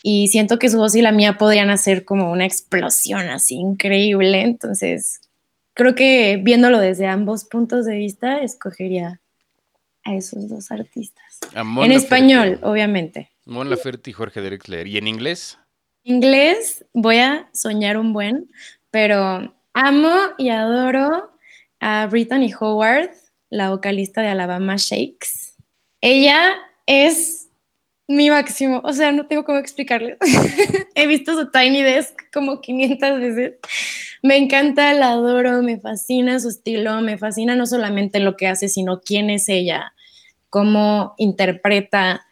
[0.05, 4.43] Y siento que su voz y la mía podrían hacer como una explosión así increíble.
[4.43, 5.21] Entonces,
[5.75, 9.21] creo que viéndolo desde ambos puntos de vista, escogería
[10.05, 11.41] a esos dos artistas.
[11.55, 13.29] en español, obviamente.
[13.45, 14.87] Mon Laferte y Jorge Drexler.
[14.87, 15.59] ¿Y en inglés?
[16.05, 18.49] Inglés, voy a soñar un buen,
[18.93, 21.33] pero amo y adoro
[21.83, 23.11] a Brittany Howard,
[23.51, 25.57] la vocalista de Alabama Shakes.
[26.01, 26.55] Ella
[26.87, 27.49] es
[28.07, 30.17] mi máximo, o sea, no tengo cómo explicarles.
[30.95, 33.55] He visto su Tiny Desk como 500 veces.
[34.23, 38.69] Me encanta, la adoro, me fascina su estilo, me fascina no solamente lo que hace,
[38.69, 39.93] sino quién es ella,
[40.51, 42.25] cómo interpreta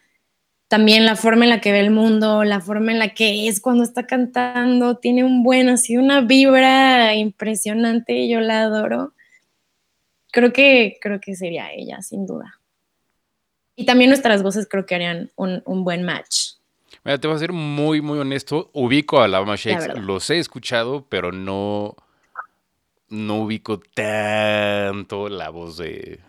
[0.69, 3.59] también la forma en la que ve el mundo, la forma en la que es
[3.59, 9.13] cuando está cantando, tiene un buen, así una vibra impresionante yo la adoro.
[10.31, 12.59] Creo que, creo que sería ella, sin duda.
[13.75, 16.53] Y también nuestras voces creo que harían un, buen match.
[17.03, 18.69] Mira, te voy a ser muy, muy honesto.
[18.73, 21.95] Ubico a Lava Shakes, los he escuchado, pero no,
[23.09, 26.19] no ubico tanto la voz de,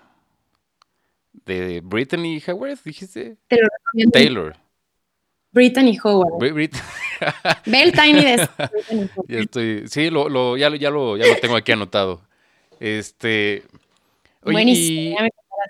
[1.44, 3.36] de Brittany Howard, dijiste.
[4.12, 4.56] Taylor.
[5.52, 6.38] Brittany Howard.
[7.66, 8.36] Ve el Tiny de
[9.28, 12.22] ya estoy, sí, lo, lo, ya, ya, lo, ya lo tengo aquí anotado.
[12.80, 13.62] Este.
[14.42, 15.16] Buenísimo,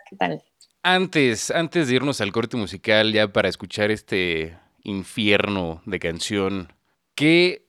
[0.09, 0.43] qué tal.
[0.83, 6.73] Antes, antes de irnos al corte musical, ya para escuchar este infierno de canción,
[7.15, 7.67] ¿qué,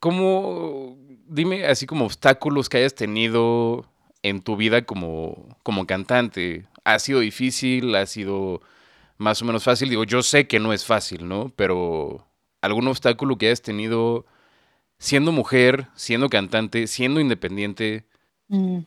[0.00, 0.96] cómo,
[1.26, 3.86] dime así como obstáculos que hayas tenido
[4.22, 6.66] en tu vida como, como cantante?
[6.84, 7.94] ¿Ha sido difícil?
[7.94, 8.60] ¿Ha sido
[9.16, 9.88] más o menos fácil?
[9.88, 11.52] Digo, yo sé que no es fácil, ¿no?
[11.56, 12.26] Pero
[12.60, 14.26] algún obstáculo que hayas tenido
[14.98, 18.04] siendo mujer, siendo cantante, siendo independiente.
[18.48, 18.80] Mm.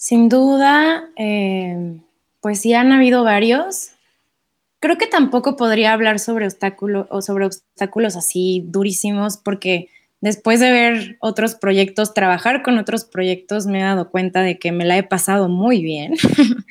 [0.00, 1.98] Sin duda, eh,
[2.40, 3.90] pues sí han habido varios.
[4.80, 9.90] Creo que tampoco podría hablar sobre obstáculos o sobre obstáculos así durísimos porque
[10.22, 14.72] después de ver otros proyectos, trabajar con otros proyectos, me he dado cuenta de que
[14.72, 16.14] me la he pasado muy bien.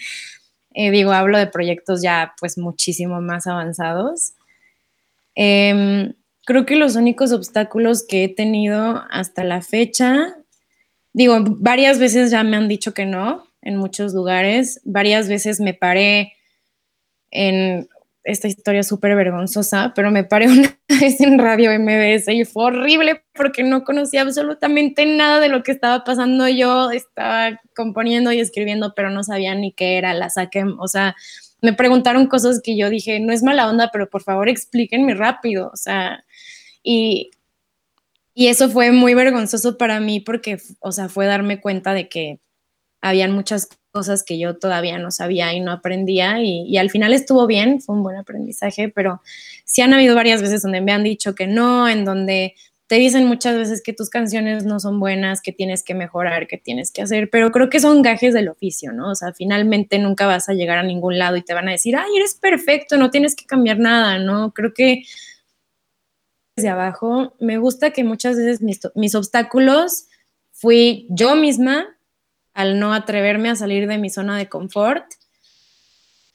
[0.76, 4.34] Eh, digo, hablo de proyectos ya pues muchísimo más avanzados.
[5.36, 6.14] Em,
[6.46, 10.38] creo que los únicos obstáculos que he tenido hasta la fecha,
[11.14, 15.74] digo, varias veces ya me han dicho que no en muchos lugares, varias veces me
[15.74, 16.34] paré
[17.32, 17.88] en
[18.24, 23.24] esta historia súper vergonzosa, pero me paré una vez en Radio MBS y fue horrible
[23.34, 26.48] porque no conocía absolutamente nada de lo que estaba pasando.
[26.48, 31.16] Yo estaba componiendo y escribiendo, pero no sabía ni qué era, la saqué, o sea,
[31.62, 35.70] me preguntaron cosas que yo dije, no es mala onda, pero por favor explíquenme rápido,
[35.74, 36.24] o sea,
[36.84, 37.32] y,
[38.40, 42.40] y eso fue muy vergonzoso para mí porque, o sea, fue darme cuenta de que
[43.02, 47.48] habían muchas cosas que yo todavía no sabía y no aprendía y, al final estuvo
[47.48, 49.22] bien, fue un buen aprendizaje, pero
[49.66, 52.56] sí han habido varias veces donde me han dicho que no, en donde
[52.88, 56.58] te dicen muchas veces que tus canciones no son buenas, que tienes que mejorar, que
[56.58, 59.12] tienes que hacer, pero creo que son gajes del oficio, ¿no?
[59.12, 61.98] O sea, finalmente nunca vas a llegar a ningún lado y te van a decir,
[61.98, 64.54] ay, eres perfecto, no tienes que cambiar nada, ¿no?
[64.54, 65.04] Creo que
[66.60, 70.08] desde abajo me gusta que muchas veces mis, obstáculos
[70.52, 71.86] fui yo misma
[72.54, 75.06] al no atreverme a salir de mi zona de confort.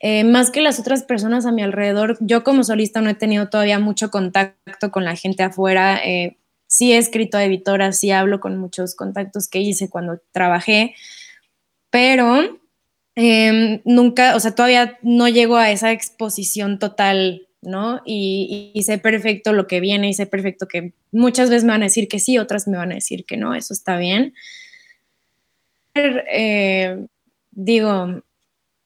[0.01, 3.51] Eh, más que las otras personas a mi alrededor, yo como solista no he tenido
[3.51, 6.01] todavía mucho contacto con la gente afuera.
[6.03, 10.95] Eh, sí he escrito a editoras, sí hablo con muchos contactos que hice cuando trabajé,
[11.91, 12.59] pero
[13.15, 18.00] em, nunca, o sea, todavía no llego a esa exposición total, ¿no?
[18.05, 21.83] Y, y, sé perfecto lo que viene y sé perfecto que muchas veces me van
[21.83, 24.35] a decir que sí, otras me van a decir que no, eso está bien.
[25.94, 27.07] Eh,
[27.53, 28.22] digo,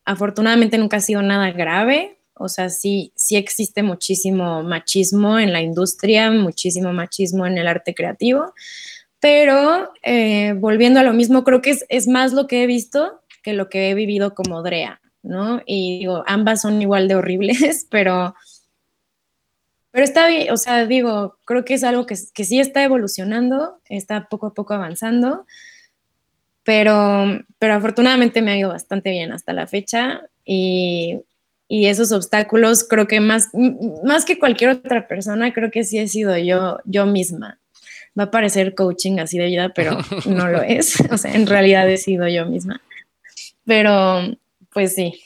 [0.05, 5.61] afortunadamente nunca ha sido nada grave, o sea, sí, sí existe muchísimo machismo en la
[5.61, 8.55] industria, muchísimo machismo en el arte creativo,
[9.21, 13.21] pero eh, volviendo a lo mismo, creo que es, es, más lo que he visto
[13.43, 15.63] que lo que he vivido como Drea, ¿no?
[15.67, 18.35] Y digo, ambas son igual de horribles, pero,
[19.99, 23.81] pero está bien, o sea, digo, creo que es algo que, que sí está evolucionando,
[23.89, 25.45] está poco a poco avanzando
[26.69, 27.25] pero,
[27.59, 31.19] pero afortunadamente me ha ido bastante bien hasta la fecha y,
[31.67, 33.49] y esos obstáculos creo que más,
[34.05, 37.59] más que cualquier otra persona, creo que sí he sido yo, yo misma.
[38.19, 41.01] Va a parecer coaching así de vida, pero no lo es.
[41.11, 42.83] O sea, en realidad he sido yo misma.
[43.65, 44.37] Pero,
[44.71, 45.19] pues sí.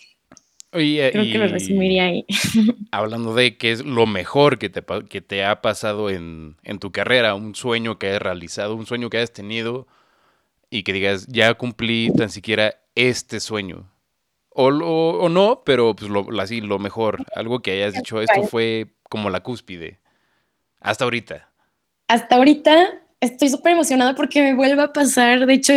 [0.72, 2.24] Creo que lo resumiría ahí.
[2.90, 6.90] Hablando de qué es lo mejor que te, que te ha pasado en, en tu
[6.90, 9.87] carrera, un sueño que has realizado, un sueño que has tenido,
[10.70, 13.90] y que digas, ya cumplí tan siquiera este sueño.
[14.48, 18.94] O, o, no, pero pues lo, así, lo mejor, algo que hayas dicho, esto fue
[19.11, 19.98] como la cúspide.
[20.80, 21.50] Hasta ahorita.
[22.08, 25.44] Hasta ahorita estoy súper emocionada porque me vuelve a pasar.
[25.44, 25.74] De hecho,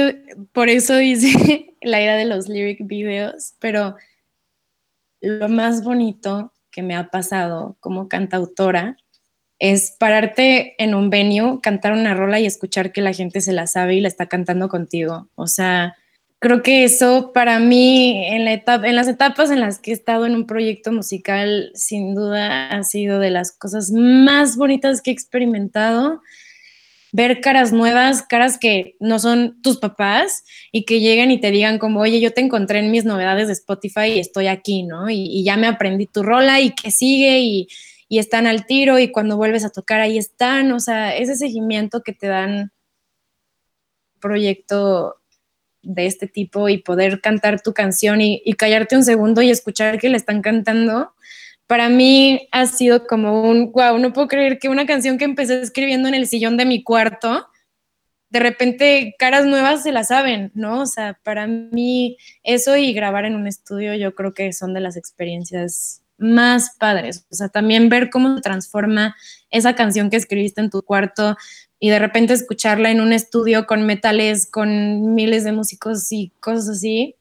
[0.53, 3.95] por eso hice la idea de los lyric videos, pero
[5.21, 8.97] lo más bonito que me ha pasado como cantautora
[9.59, 13.67] es pararte en un venue, cantar una rola y escuchar que la gente se la
[13.67, 15.29] sabe y la está cantando contigo.
[15.35, 15.95] O sea,
[16.39, 19.93] creo que eso para mí en, la etapa, en las etapas en las que he
[19.93, 25.11] estado en un proyecto musical, sin duda ha sido de las cosas más bonitas que
[25.11, 26.21] he experimentado.
[27.15, 31.79] Ver caras nuevas, caras que no son tus papás y que lleguen y te digan
[31.79, 35.09] como, oye, yo te encontré en mis novedades de Spotify y estoy aquí, ¿no?
[35.09, 37.67] Y, ya me aprendí tu rola y que sigue y,
[38.09, 42.01] y están al tiro y cuando vuelves a tocar ahí están, o sea, ese seguimiento
[42.03, 42.73] que te dan
[44.19, 45.21] proyecto
[45.85, 50.09] de este tipo y poder cantar tu canción y, callarte un segundo y escuchar que
[50.09, 51.13] le están cantando,
[51.67, 55.61] para mí ha sido como un, wow, no puedo creer que una canción que empecé
[55.61, 57.47] escribiendo en el sillón de mi cuarto,
[58.29, 60.81] de repente caras nuevas se la saben, ¿no?
[60.81, 64.81] O sea, para mí eso y grabar en un estudio yo creo que son de
[64.81, 67.25] las experiencias más padres.
[67.31, 69.15] O sea, también ver cómo se transforma
[69.49, 71.37] esa canción que escribiste en tu cuarto
[71.79, 76.69] y de repente escucharla en un estudio con metales, con miles de músicos y cosas
[76.69, 77.15] así,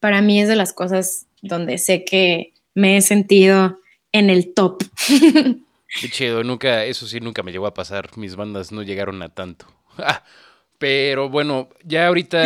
[0.00, 3.80] para mí es de las cosas donde sé que me he sentido
[4.12, 4.82] en el top.
[6.00, 8.16] Qué chido, nunca, eso sí, nunca me llegó a pasar.
[8.16, 9.66] Mis bandas no llegaron a tanto.
[10.02, 10.24] Ah,
[10.78, 12.42] pero bueno, ya ahorita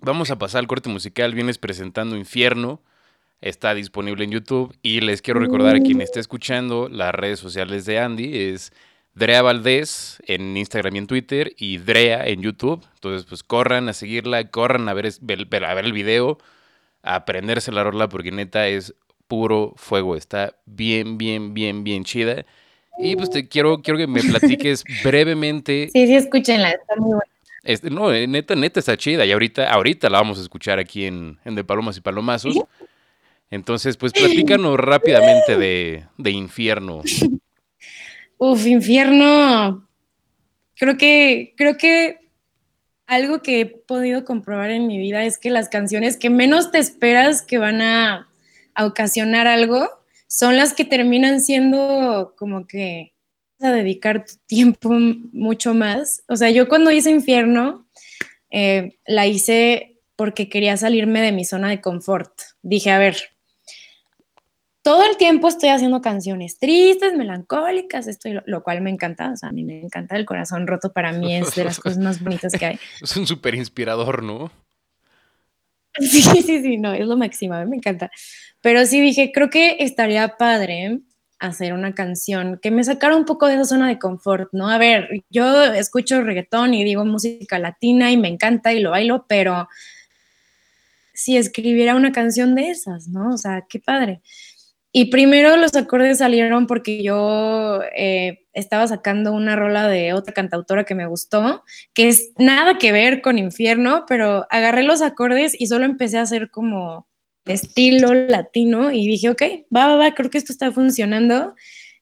[0.00, 1.34] vamos a pasar al corte musical.
[1.34, 2.82] Vienes presentando Infierno
[3.40, 4.76] está disponible en YouTube.
[4.82, 8.38] Y les quiero recordar a quien esté escuchando las redes sociales de Andy.
[8.38, 8.72] Es
[9.14, 12.84] Drea Valdés en Instagram y en Twitter y Drea en YouTube.
[12.94, 16.38] Entonces, pues corran a seguirla, corran a ver, a ver el video,
[17.02, 18.94] a aprenderse la rola porque neta es
[19.26, 20.16] puro fuego.
[20.16, 22.44] Está bien, bien, bien, bien chida.
[22.98, 25.88] Y pues te quiero, quiero que me platiques brevemente.
[25.92, 27.24] Sí, sí, escúchenla, está muy buena.
[27.62, 29.24] Este, no, eh, neta, neta está chida.
[29.24, 32.56] Y ahorita, ahorita la vamos a escuchar aquí en, en De Palomas y Palomazos.
[33.50, 37.02] Entonces, pues platícanos rápidamente de, de Infierno.
[38.38, 39.86] Uf, Infierno.
[40.76, 42.19] Creo que, creo que
[43.10, 46.78] algo que he podido comprobar en mi vida es que las canciones que menos te
[46.78, 48.28] esperas que van a,
[48.78, 49.90] ocasionar algo
[50.26, 53.12] son las que terminan siendo como que
[53.58, 56.22] a dedicar tu tiempo mucho más.
[56.28, 57.86] O sea, yo cuando hice Infierno,
[58.50, 62.32] eh, la hice porque quería salirme de mi zona de confort.
[62.62, 63.16] Dije, a ver,
[64.82, 69.50] todo el tiempo estoy haciendo canciones tristes, melancólicas, esto, lo, cual me encanta, o sea,
[69.50, 72.52] a mí me encanta el corazón roto, para mí es de las cosas más bonitas
[72.58, 72.78] que hay.
[73.00, 74.50] Es un súper inspirador, ¿no?
[75.98, 78.10] Sí, sí, sí, no, es lo máximo, a mí me encanta.
[78.60, 81.00] Pero sí dije, creo que estaría padre
[81.40, 84.68] hacer una canción que me sacara un poco de esa zona de confort, ¿no?
[84.68, 89.24] A ver, yo escucho reggaetón y digo música latina y me encanta y lo bailo,
[89.26, 89.68] pero
[91.14, 93.34] si escribiera una canción de esas, ¿no?
[93.34, 94.20] O sea, qué padre.
[94.92, 100.84] Y primero los acordes salieron porque yo eh, estaba sacando una rola de otra cantautora
[100.84, 101.62] que me gustó,
[101.94, 106.22] que es nada que ver con infierno, pero agarré los acordes y solo empecé a
[106.22, 107.06] hacer como
[107.46, 109.42] estilo latino y dije, ok,
[109.74, 111.54] va, va, va, creo que esto está funcionando.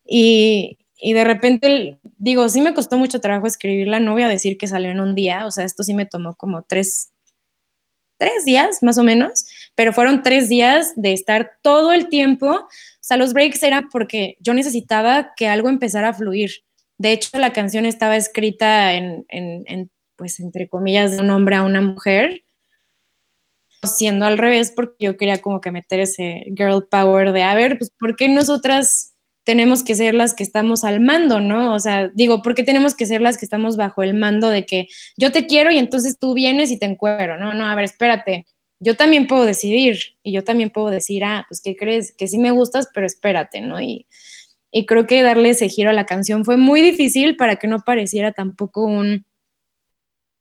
[0.05, 4.59] Y, y de repente, digo, sí me costó mucho trabajo escribirla, no voy a decir
[4.59, 7.13] que salió en un día, o sea, esto sí me tomó como tres,
[8.19, 9.47] tres días más o menos,
[9.79, 12.49] pero fueron tres días de estar todo el tiempo.
[12.49, 12.69] O
[13.01, 16.51] sea, los breaks era porque yo necesitaba que algo empezara a fluir.
[16.99, 21.63] De hecho, la canción estaba escrita en, en, pues, entre comillas, de un hombre a
[21.63, 22.43] una mujer,
[23.85, 27.79] siendo al revés, porque yo quería como que meter ese girl power de, a ver,
[27.79, 29.15] pues, ¿por qué nosotras
[29.45, 31.73] tenemos que ser las que estamos al mando, ¿no?
[31.73, 34.67] O sea, digo, ¿por qué tenemos que ser las que estamos bajo el mando de
[34.67, 37.39] que yo te quiero y entonces tú vienes y te encuero?
[37.39, 38.45] No, no, a ver, espérate
[38.81, 42.13] yo también puedo decidir y yo también puedo decir, ah, pues, ¿qué crees?
[42.13, 43.81] Que sí me gustas, pero espérate, ¿no?
[43.81, 44.07] Y,
[44.71, 47.81] y creo que darle ese giro a la canción fue muy difícil para que no
[47.81, 49.25] pareciera tampoco un,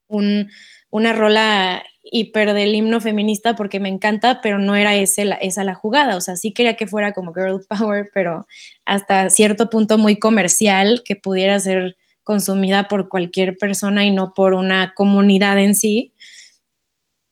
[0.08, 0.50] un
[0.90, 6.16] una rola hiper del himno feminista porque me encanta, pero no era esa la jugada.
[6.16, 8.48] O sea, sí quería que fuera como girl power, pero
[8.86, 14.54] hasta cierto punto muy comercial, que pudiera ser consumida por cualquier persona y no por
[14.54, 16.14] una comunidad en sí.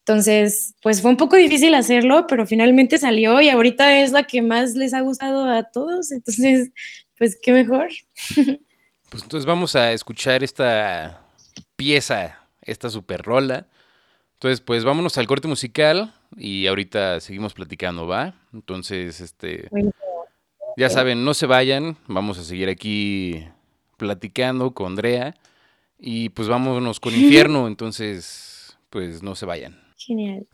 [0.07, 4.43] Entonces, pues fue un poco difícil hacerlo, pero finalmente salió y ahorita es la que
[4.43, 6.11] más les ha gustado a todos.
[6.11, 6.69] Entonces,
[7.17, 7.89] pues qué mejor.
[9.07, 11.21] Pues entonces vamos a escuchar esta
[11.77, 13.67] pieza, esta super rola.
[14.33, 18.33] Entonces, pues vámonos al corte musical y ahorita seguimos platicando, ¿va?
[18.51, 19.69] Entonces, este,
[20.75, 23.47] ya saben, no se vayan, vamos a seguir aquí
[23.95, 25.35] platicando con Andrea
[25.97, 29.84] y pues vámonos con Infierno, entonces, pues no se vayan.
[29.95, 30.45] 去年.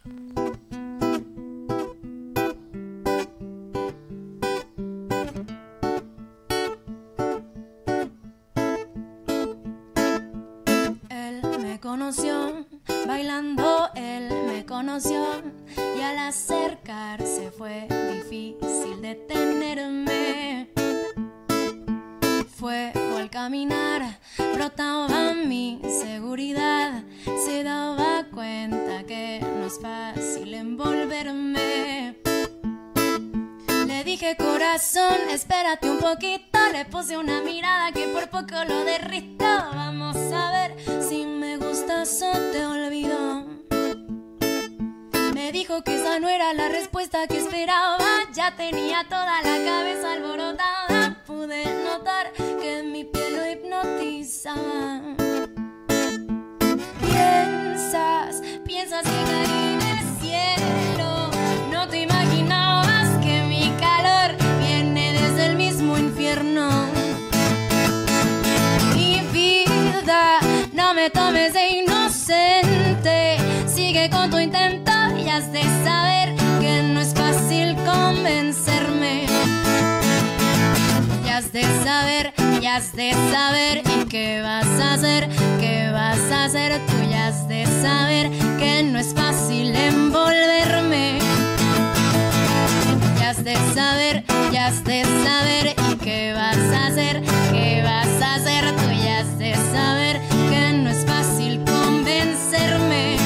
[94.52, 97.22] Ya has de saber y qué vas a hacer,
[97.52, 103.18] qué vas a hacer, tú ya has de saber que no es fácil convencerme.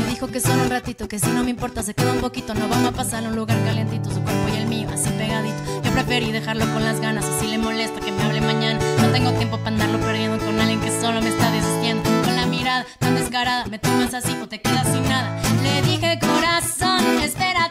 [0.00, 2.54] Me dijo que solo un ratito, que si no me importa se queda un poquito,
[2.54, 5.82] no vamos a pasar a un lugar calientito, su cuerpo y el mío así pegadito.
[5.82, 8.78] Yo preferí dejarlo con las ganas, así le molesta que me hable mañana.
[9.02, 12.02] No tengo tiempo para andarlo perdiendo con alguien que solo me está desistiendo.
[12.24, 15.38] Con la mirada tan descarada, me tomas así o te quedas sin nada.
[15.62, 17.63] Le dije corazón, espérate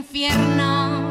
[0.00, 1.10] infierno.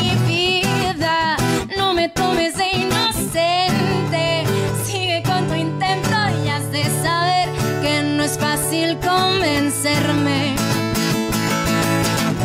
[0.00, 1.36] Mi vida,
[1.78, 4.44] no me tomes de inocente.
[4.84, 7.48] Sigue con tu intento y has de saber
[7.82, 10.54] que no es fácil convencerme.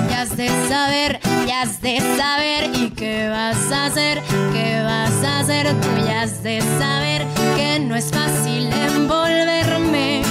[0.10, 4.22] Ya has de saber, ya has de saber y qué vas a hacer,
[4.54, 7.26] qué vas a hacer, tú ya has de saber
[7.58, 10.22] que no es fácil envolverme.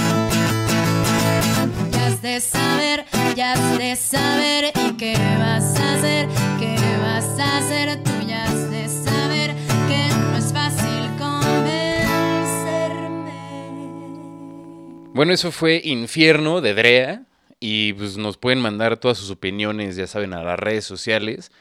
[2.21, 3.03] De saber,
[3.35, 6.27] ya has de saber y qué vas a hacer,
[6.59, 9.55] qué vas a hacer, tú ya has de saber
[9.87, 11.71] que no es fácil convencerme.
[15.13, 17.23] Bueno, eso fue Infierno de Drea.
[17.63, 21.51] Y pues nos pueden mandar todas sus opiniones, ya saben, a las redes sociales.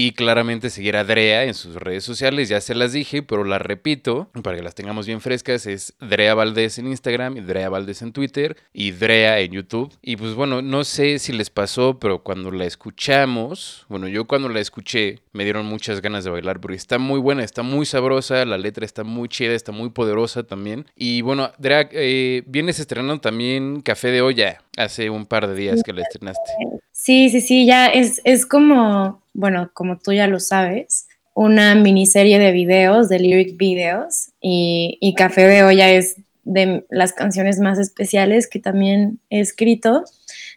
[0.00, 3.60] Y claramente seguir a Drea en sus redes sociales, ya se las dije, pero las
[3.60, 5.66] repito para que las tengamos bien frescas.
[5.66, 9.92] Es Drea Valdés en Instagram y Drea Valdés en Twitter y Drea en YouTube.
[10.00, 14.48] Y pues bueno, no sé si les pasó, pero cuando la escuchamos, bueno, yo cuando
[14.48, 18.44] la escuché me dieron muchas ganas de bailar porque está muy buena, está muy sabrosa,
[18.44, 20.86] la letra está muy chida, está muy poderosa también.
[20.94, 25.82] Y bueno, Drea, eh, vienes estrenando también Café de Olla hace un par de días
[25.82, 26.52] que la estrenaste.
[26.92, 32.40] Sí, sí, sí, ya es, es como, bueno, como tú ya lo sabes, una miniserie
[32.40, 38.48] de videos, de lyric videos, y, Café de Olla es de las canciones más especiales
[38.48, 40.02] que también he escrito.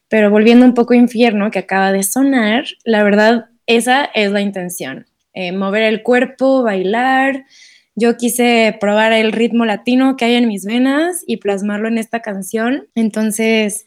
[0.08, 4.42] Pero volviendo un poco a Infierno, que acaba de sonar, la verdad, esa es la
[4.42, 5.06] intención.
[5.36, 7.46] Eh, mover el cuerpo, bailar.
[7.94, 12.22] Yo quise probar el ritmo latino que hay en mis venas y plasmarlo en esta
[12.22, 12.88] canción.
[12.96, 13.86] Entonces,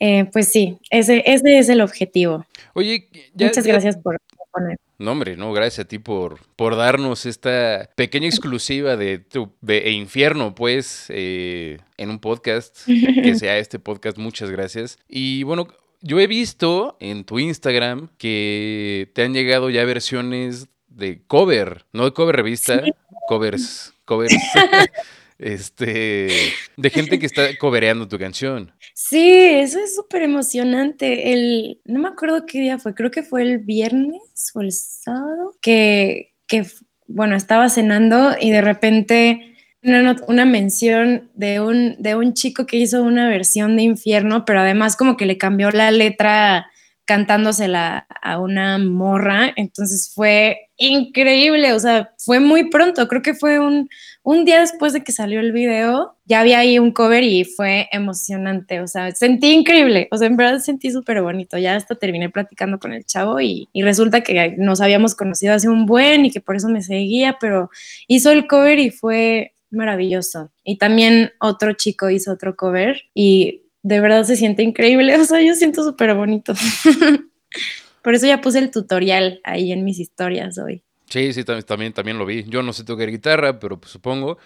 [0.00, 2.44] eh, pues sí, ese, ese es el objetivo.
[2.74, 4.18] Oye, ya, muchas gracias por
[4.52, 4.78] poner.
[4.98, 9.78] No, hombre, no, gracias a ti por, por darnos esta pequeña exclusiva de, tu, de
[9.78, 14.98] e Infierno, pues, eh, en un podcast, que sea este podcast, muchas gracias.
[15.08, 15.66] Y bueno,
[16.00, 22.04] yo he visto en tu Instagram que te han llegado ya versiones de cover, no
[22.04, 22.92] de cover revista, ¿Sí?
[23.28, 24.34] covers, covers.
[25.38, 26.28] este,
[26.76, 28.72] de gente que está cobereando tu canción.
[28.94, 31.32] Sí, eso es súper emocionante.
[31.32, 35.56] El, no me acuerdo qué día fue, creo que fue el viernes o el sábado,
[35.60, 36.66] que, que
[37.06, 42.78] bueno, estaba cenando y de repente una, una mención de un, de un chico que
[42.78, 46.70] hizo una versión de Infierno, pero además como que le cambió la letra
[47.04, 53.58] cantándosela a una morra, entonces fue increíble, o sea, fue muy pronto, creo que fue
[53.58, 53.88] un,
[54.22, 57.88] un día después de que salió el video, ya había ahí un cover y fue
[57.92, 62.30] emocionante, o sea, sentí increíble, o sea, en verdad sentí súper bonito, ya hasta terminé
[62.30, 66.30] platicando con el chavo y, y, resulta que nos habíamos conocido hace un buen y
[66.30, 67.70] que por eso me seguía, pero
[68.08, 70.50] hizo el cover y fue maravilloso.
[70.62, 75.40] Y también otro chico hizo otro cover y de verdad se siente increíble, o sea,
[75.40, 76.54] yo siento súper bonito.
[78.02, 80.82] Por eso ya puse el tutorial ahí en mis historias hoy.
[81.08, 82.44] Sí, sí, también, también lo vi.
[82.44, 84.36] Yo no sé tocar guitarra, pero pues, supongo.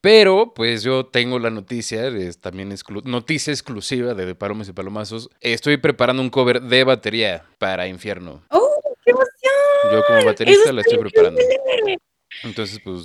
[0.00, 2.74] Pero, pues yo tengo la noticia, es también
[3.04, 5.30] noticia exclusiva de, de Palomas y Palomazos.
[5.40, 8.42] Estoy preparando un cover de batería para Infierno.
[8.50, 8.68] ¡Oh,
[9.04, 9.92] qué emoción!
[9.92, 11.40] Yo como baterista la estoy preparando.
[12.42, 13.04] Entonces, pues...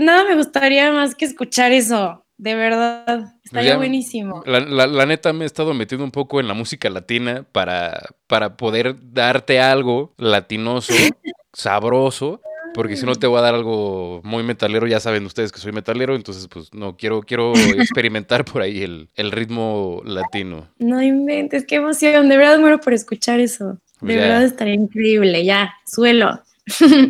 [0.00, 2.24] nada me gustaría más que escuchar eso.
[2.40, 4.42] De verdad, estaría buenísimo.
[4.46, 8.96] La, neta me he estado metiendo un poco en la música latina para, para poder
[9.12, 10.94] darte algo latinoso,
[11.52, 12.40] sabroso,
[12.72, 15.72] porque si no te voy a dar algo muy metalero, ya saben ustedes que soy
[15.72, 20.66] metalero, entonces pues no, quiero, quiero experimentar por ahí el, ritmo latino.
[20.78, 23.76] No inventes, qué emoción, de verdad muero por escuchar eso.
[24.00, 26.40] De verdad estaría increíble, ya, suelo.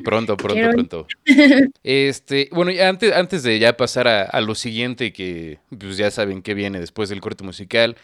[0.04, 1.06] Pronto, pronto, pronto.
[1.82, 6.54] Este, bueno, antes, antes de ya pasar a, lo siguiente, que pues ya saben que
[6.54, 7.96] viene después del corte musical,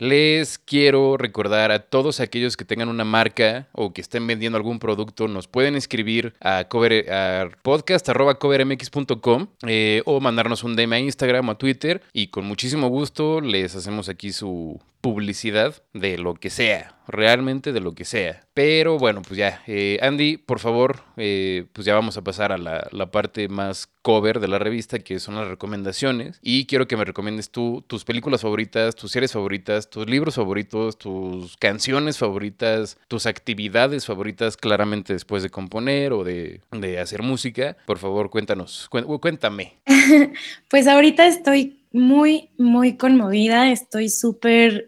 [0.00, 4.78] les quiero recordar a todos aquellos que tengan una marca o que estén vendiendo algún
[4.78, 11.50] producto, nos pueden escribir a, cover, a podcast.covermx.com eh, o mandarnos un DM a Instagram
[11.50, 16.50] o a Twitter y con muchísimo gusto les hacemos aquí su publicidad de lo que
[16.50, 18.46] sea, realmente de lo que sea.
[18.54, 22.58] Pero bueno, pues ya, eh, Andy, por favor, eh, pues ya vamos a pasar a
[22.58, 26.38] la, la, parte más cover de la revista, que son las recomendaciones.
[26.42, 30.98] Y quiero que me recomiendes tú tus películas favoritas, tus series favoritas, tus libros favoritos,
[30.98, 37.76] tus canciones favoritas, tus actividades favoritas, claramente después de componer o de, de hacer música.
[37.86, 39.78] Por favor, cuéntanos, cuéntame.
[40.68, 44.86] pues ahorita estoy muy, muy conmovida, estoy súper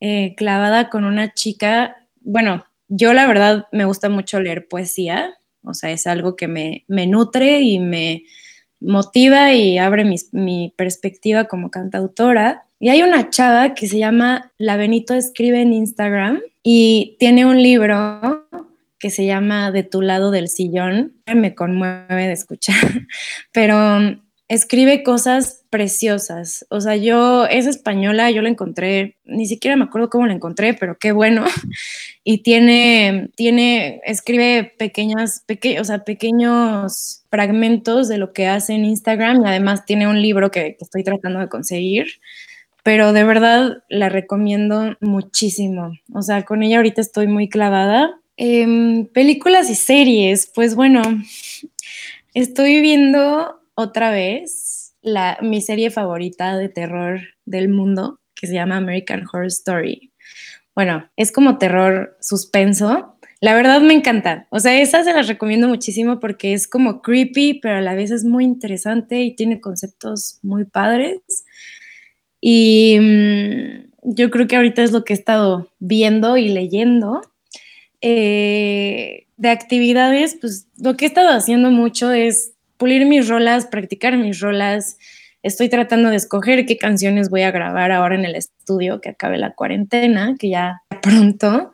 [0.00, 5.74] eh, clavada con una chica, bueno, yo la verdad me gusta mucho leer poesía, o
[5.74, 8.24] sea, es algo que me, me nutre y me
[8.80, 12.66] motiva y abre mi, perspectiva como cantautora.
[12.78, 17.62] Y hay una chava que se llama La Benito Escribe en Instagram y tiene un
[17.62, 18.46] libro
[18.98, 21.14] que se llama De tu lado del sillón.
[21.26, 22.74] Me conmueve de escuchar,
[23.52, 26.64] pero escribe cosas preciosas.
[26.70, 30.72] O sea, yo, es española, yo la encontré, ni siquiera me acuerdo cómo la encontré,
[30.72, 31.44] pero qué bueno.
[32.28, 38.84] Y tiene, tiene, escribe pequeñas, peque, o sea, pequeños fragmentos de lo que hace en
[38.84, 42.06] Instagram y además tiene un libro que, estoy tratando de conseguir.
[42.82, 45.92] Pero de verdad la recomiendo muchísimo.
[46.12, 48.18] O sea, con ella ahorita estoy muy clavada.
[48.36, 51.02] Em, películas y series, pues bueno,
[52.34, 54.75] estoy viendo otra vez
[55.06, 60.12] la, mi serie favorita de terror del mundo, que se llama American Horror Story.
[60.74, 63.16] Bueno, es como terror suspenso.
[63.40, 64.48] La verdad me encanta.
[64.50, 68.10] O sea, esa se las recomiendo muchísimo porque es como creepy, pero a la vez
[68.10, 71.20] es muy interesante y tiene conceptos muy padres.
[72.40, 77.22] Y mm, yo creo que ahorita es lo que he estado viendo y leyendo.
[78.00, 84.16] Eh, de actividades, pues lo que he estado haciendo mucho es pulir mis rolas, practicar
[84.16, 84.98] mis rolas.
[85.42, 89.38] Estoy tratando de escoger qué canciones voy a grabar ahora en el estudio, que acabe
[89.38, 91.72] la cuarentena, que ya pronto.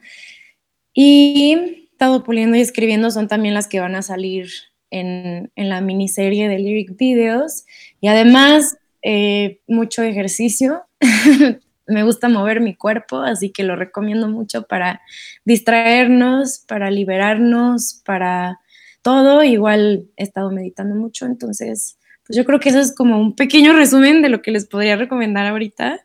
[0.93, 4.49] Y he estado puliendo y escribiendo, son también las que van a salir
[4.91, 7.65] en, en la miniserie de Lyric Videos.
[8.01, 10.85] Y además, eh, mucho ejercicio.
[11.87, 15.03] Me gusta mover mi cuerpo, así que lo recomiendo mucho para
[15.45, 18.61] distraernos, para liberarnos, para
[19.03, 19.43] todo.
[19.45, 23.73] Igual he estado meditando mucho, entonces, pues yo creo que eso es como un pequeño
[23.73, 26.01] resumen de lo que les podría recomendar ahorita.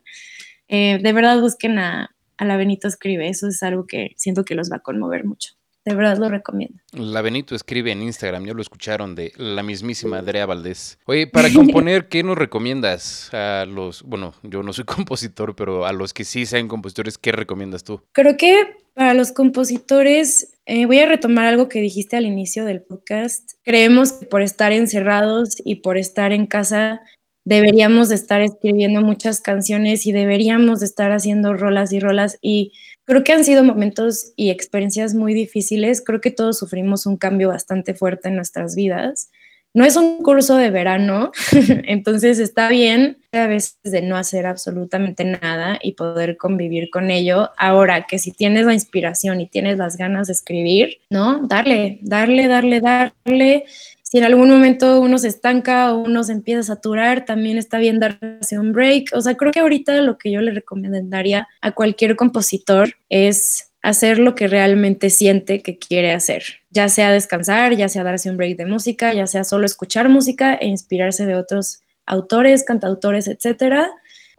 [0.68, 4.54] Eh, de verdad busquen a, a la Benito Escribe, eso es algo que siento que
[4.54, 5.57] los va a conmover mucho.
[5.88, 6.78] De verdad lo recomiendo.
[6.92, 10.98] La Benito escribe en Instagram, ya lo escucharon de la mismísima Andrea Valdés.
[11.06, 15.94] Oye, para componer, ¿qué nos recomiendas a los, bueno, yo no soy compositor, pero a
[15.94, 18.02] los que sí sean compositores, ¿qué recomiendas tú?
[18.12, 22.82] Creo que para los compositores, eh, voy a retomar algo que dijiste al inicio del
[22.82, 23.52] podcast.
[23.64, 27.00] Creemos que por estar encerrados y por estar en casa
[27.46, 32.72] deberíamos de estar escribiendo muchas canciones y deberíamos de estar haciendo rolas y rolas y
[33.08, 36.02] creo que han sido momentos y experiencias muy difíciles.
[36.04, 39.30] Creo que todos sufrimos un cambio bastante fuerte en nuestras vidas
[39.74, 41.30] no es un curso de verano,
[41.84, 47.50] entonces está bien a veces de no hacer absolutamente nada y poder convivir con ello.
[47.58, 51.46] Ahora que si tienes la inspiración y tienes las ganas de escribir, ¿no?
[51.46, 53.66] Darle, darle, darle, darle.
[54.10, 57.76] Si en algún momento uno se estanca o uno se empieza a saturar, también está
[57.76, 59.10] bien darse un break.
[59.12, 64.18] O sea, creo que ahorita lo que yo le recomendaría a cualquier compositor es hacer
[64.18, 68.56] lo que realmente siente que quiere hacer, ya sea descansar, ya sea darse un break
[68.56, 73.90] de música, ya sea solo escuchar música e inspirarse de otros autores, cantautores, etcétera,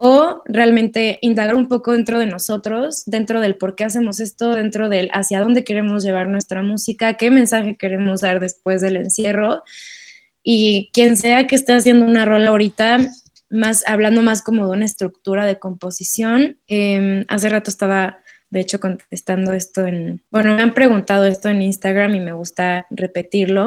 [0.02, 4.88] o realmente indagar un poco dentro de nosotros, dentro del por qué hacemos esto, dentro
[4.88, 9.62] del hacia dónde queremos llevar nuestra música, qué mensaje queremos dar después del encierro.
[10.42, 12.98] Y quien sea que esté haciendo una rola ahorita,
[13.50, 18.20] más hablando más como de una estructura de composición, em, hace rato estaba
[18.50, 22.86] de hecho, contestando esto en, bueno, me han preguntado esto en Instagram y me gusta
[22.90, 23.66] repetirlo.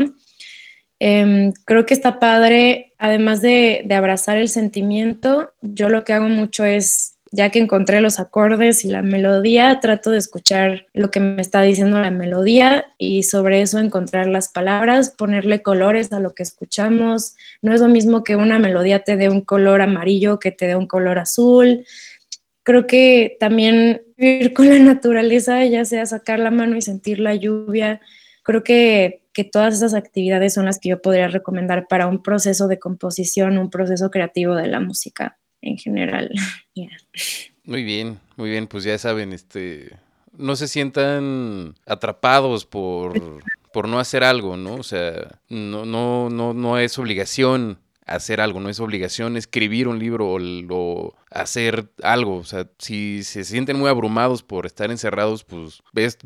[1.06, 6.30] Em, creo que está padre, además de, de, abrazar el sentimiento, yo lo que hago
[6.30, 11.20] mucho es, ya que encontré los acordes y la melodía, trato de escuchar lo que
[11.20, 16.34] me está diciendo la melodía y sobre eso encontrar las palabras, ponerle colores a lo
[16.34, 17.36] que escuchamos.
[17.62, 20.78] No es lo mismo que una melodía te dé un color amarillo que te dé
[20.78, 21.86] un color azul
[22.66, 27.36] creo que también ir con la naturaleza, ya sea sacar la mano y sentir la
[27.36, 28.00] lluvia,
[28.44, 32.80] creo que, todas esas actividades son las que yo podría recomendar para un proceso de
[32.80, 36.32] composición, un proceso creativo de la música en general.
[37.66, 39.98] Muy bien, muy bien, pues ya saben, este,
[40.38, 44.76] no se sientan atrapados por, por no hacer algo, ¿no?
[44.76, 49.98] O sea, no, no, no, no es obligación hacer algo, no es obligación escribir un
[49.98, 52.36] libro o, hacer algo.
[52.36, 56.18] O sea, si se sienten muy abrumados por estar encerrados, pues es,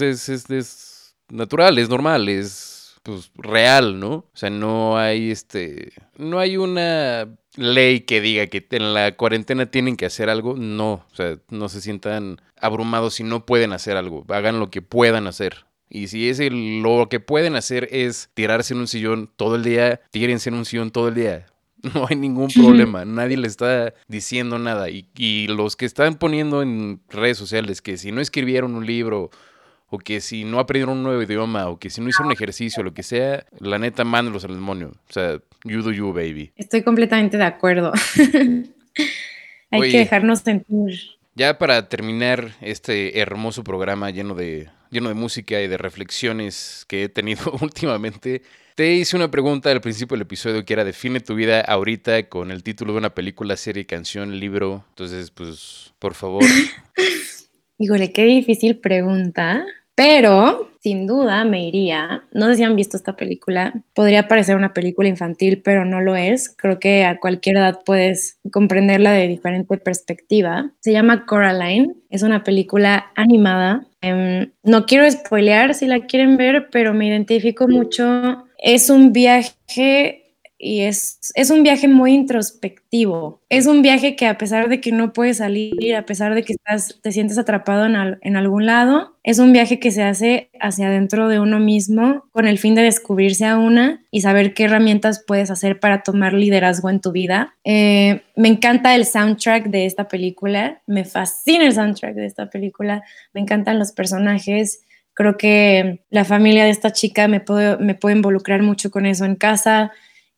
[0.00, 0.91] es, es, es
[1.32, 4.12] natural, es normal, es pues real, ¿no?
[4.12, 9.66] O sea, no hay este, no hay una ley que diga que en la cuarentena
[9.66, 13.96] tienen que hacer algo, no, o sea, no se sientan abrumados si no pueden hacer
[13.96, 15.66] algo, hagan lo que puedan hacer.
[15.94, 20.00] Y si es lo que pueden hacer es tirarse en un sillón todo el día,
[20.10, 21.46] tírense en un sillón todo el día.
[21.94, 24.88] No hay ningún problema, nadie le está diciendo nada.
[24.88, 29.32] Y, y, los que están poniendo en redes sociales que si no escribieron un libro,
[29.92, 32.82] o que si no aprendieron un nuevo idioma, o que si no hicieron un ejercicio,
[32.82, 34.94] lo que sea, la neta, mándelos al demonio.
[35.10, 36.50] O sea, you do you, baby.
[36.56, 37.92] Estoy completamente de acuerdo.
[39.70, 40.98] hay que dejarnos sentir.
[41.34, 47.04] Ya para terminar este hermoso programa lleno de lleno de música y de reflexiones que
[47.04, 48.40] he tenido últimamente.
[48.74, 52.50] Te hice una pregunta al principio del episodio que era define tu vida ahorita con
[52.50, 54.86] el título de una película, serie, canción, libro.
[54.88, 56.42] Entonces, pues, por favor.
[57.78, 59.66] Híjole, qué difícil pregunta.
[59.94, 62.24] Pero, sin duda, me iría.
[62.32, 63.74] No sé si han visto esta película.
[63.94, 66.48] Podría parecer una película infantil, pero no lo es.
[66.56, 70.70] Creo que a cualquier edad puedes comprenderla de diferente perspectiva.
[70.80, 71.94] Se llama Coraline.
[72.10, 73.86] Es una película animada.
[74.00, 78.44] Em, no quiero spoilear si la quieren ver, pero me identifico mucho.
[78.58, 80.21] Es un viaje
[80.64, 83.42] y es, es un viaje muy introspectivo.
[83.48, 86.52] Es un viaje que a pesar de que no puedes salir, a pesar de que
[86.52, 90.86] estás, te sientes atrapado en, en algún lado, es un viaje que se hace hacia
[90.86, 95.24] adentro de uno mismo con el fin de descubrirse a una y saber qué herramientas
[95.26, 97.56] puedes hacer para tomar liderazgo en tu vida.
[97.64, 103.02] Eh, me encanta el soundtrack de esta película, me fascina el soundtrack de esta película,
[103.34, 104.84] me encantan los personajes.
[105.12, 109.24] Creo que la familia de esta chica me puede, me puede involucrar mucho con eso
[109.24, 109.90] en casa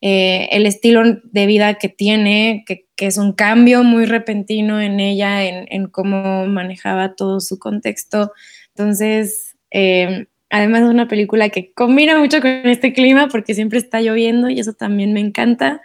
[0.06, 5.42] eh, el estilo de vida que tiene, que, es un cambio muy repentino en ella,
[5.42, 8.30] en, cómo manejaba todo su contexto.
[8.74, 14.02] Entonces, eh, además es una película que combina mucho con este clima porque siempre está
[14.02, 15.80] lloviendo y eso también me encanta.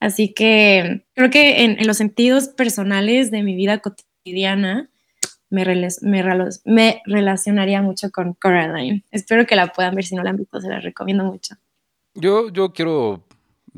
[0.00, 4.88] Así que creo que en, los sentidos personales de mi vida cotidiana,
[5.50, 5.66] me,
[6.64, 9.04] me, relacionaría mucho con Coraline.
[9.10, 11.56] Espero que la puedan ver, si no la han visto, se la recomiendo mucho.
[12.14, 13.27] Yo, yo quiero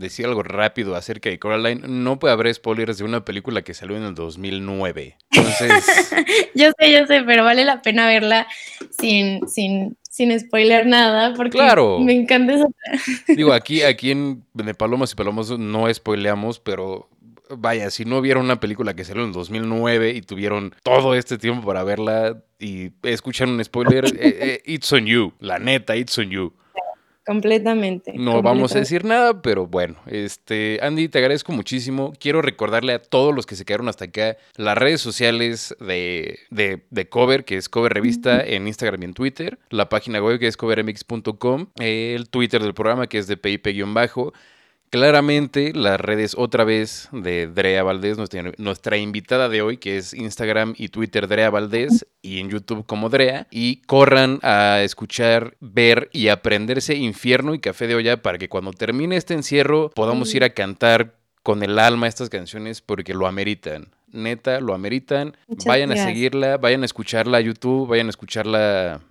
[0.01, 3.97] decir algo rápido acerca de Coraline, no puede haber spoilers de una película que salió
[3.97, 5.17] en el 2009.
[5.31, 6.11] Entonces...
[6.55, 8.49] yo sé, yo sé, pero vale la pena verla
[8.99, 11.59] sin, sin, sin spoiler nada, porque
[12.01, 12.67] me encanta esa...
[13.29, 17.09] Digo, aquí, aquí en de Palomas y Palomas no spoileamos, pero
[17.57, 21.39] vaya, si no vieron una película que salió en el 2009 y tuvieron todo este
[21.39, 26.17] tiempo para verla y escuchan un spoiler, eh, eh, it's on you, la neta, it's
[26.19, 26.53] on you.
[27.31, 28.13] Completamente.
[28.17, 32.13] No vamos a decir nada, pero bueno, este, Andy, te agradezco muchísimo.
[32.19, 37.09] Quiero recordarle a todos los que se quedaron hasta acá las redes sociales de, de,
[37.09, 40.57] Cover, que es Cover Revista en Instagram y en Twitter, la página web que es
[40.57, 44.33] covermx.com, el Twitter del programa que es de PIP-bajo.
[44.91, 48.19] Claramente las redes otra vez de Drea Valdés,
[48.59, 53.09] nuestra, invitada de hoy, que es Instagram y Twitter Drea Valdés y en YouTube como
[53.09, 53.47] Drea.
[53.53, 58.73] Y corran a escuchar, ver y aprenderse Infierno y Café de Olla para que cuando
[58.73, 61.15] termine este encierro podamos ir a cantar
[61.45, 63.95] con el alma estas canciones porque lo ameritan.
[64.11, 65.37] Neta, lo ameritan.
[65.67, 69.03] vayan a seguirla, vayan a escucharla a YouTube, vayan a escucharla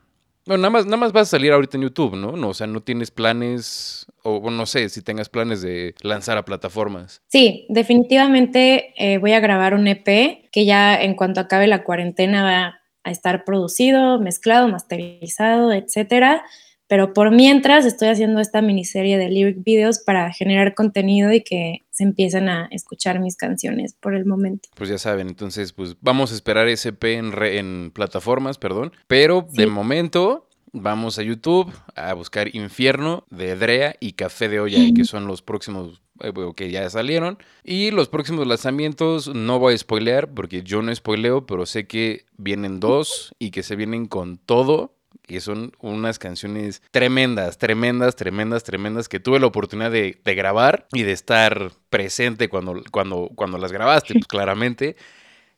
[0.49, 2.31] bueno, nada más, nada más vas a salir ahorita en YouTube, ¿no?
[2.31, 6.43] no o sea, no tienes planes, o no sé si tengas planes de lanzar a
[6.45, 7.21] plataformas.
[7.27, 12.43] Sí, definitivamente eh, voy a grabar un EP que ya en cuanto acabe la cuarentena
[12.43, 16.43] va a estar producido, mezclado, masterizado, etcétera
[16.89, 21.85] pero por mientras estoy haciendo esta miniserie de lyric videos para generar contenido y que
[21.91, 24.69] se empiecen a escuchar mis canciones por el momento.
[24.73, 29.47] Pues ya saben, entonces pues vamos a esperar ese P en, en plataformas, perdón, pero
[29.53, 35.03] de momento vamos a YouTube a buscar Infierno de Drea y Café de Olla, que
[35.03, 37.37] son los próximos eh, que ya salieron.
[37.63, 42.25] Y los próximos lanzamientos no voy a spoilear porque yo no spoileo, pero sé que
[42.35, 44.95] vienen dos y que se vienen con todo
[45.29, 51.03] que son unas canciones tremendas, tremendas, tremendas, tremendas, que tuve la oportunidad de, grabar y
[51.03, 54.95] de estar presente cuando, cuando, cuando las grabaste, pues claramente.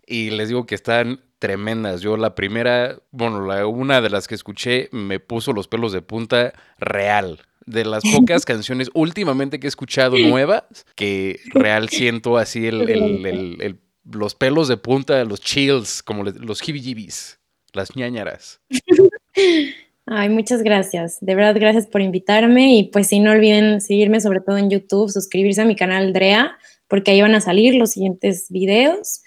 [0.05, 2.01] Y les digo que están tremendas.
[2.01, 6.01] Yo la primera, bueno, la, una de las que escuché me puso los pelos de
[6.01, 7.39] punta real.
[7.65, 14.35] De las pocas canciones últimamente que he escuchado nuevas, que real siento así el, los
[14.35, 17.39] pelos de punta, los chills, como los hibijibis,
[17.71, 18.59] las ñañaras.
[20.05, 21.19] Ay, muchas gracias.
[21.21, 22.75] De verdad, gracias por invitarme.
[22.75, 26.57] Y pues sí, no olviden seguirme sobre todo en YouTube, suscribirse a mi canal Drea,
[26.87, 29.21] porque ahí van a salir los siguientes videos.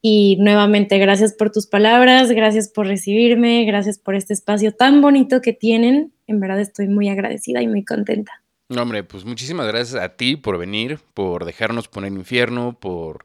[0.00, 5.40] Y nuevamente, gracias por tus palabras, gracias por recibirme, gracias por este espacio tan bonito
[5.40, 6.12] que tienen.
[6.26, 8.32] En verdad estoy muy agradecida y muy contenta.
[8.68, 13.24] No, hombre, pues muchísimas gracias a ti por venir, por dejarnos poner infierno, por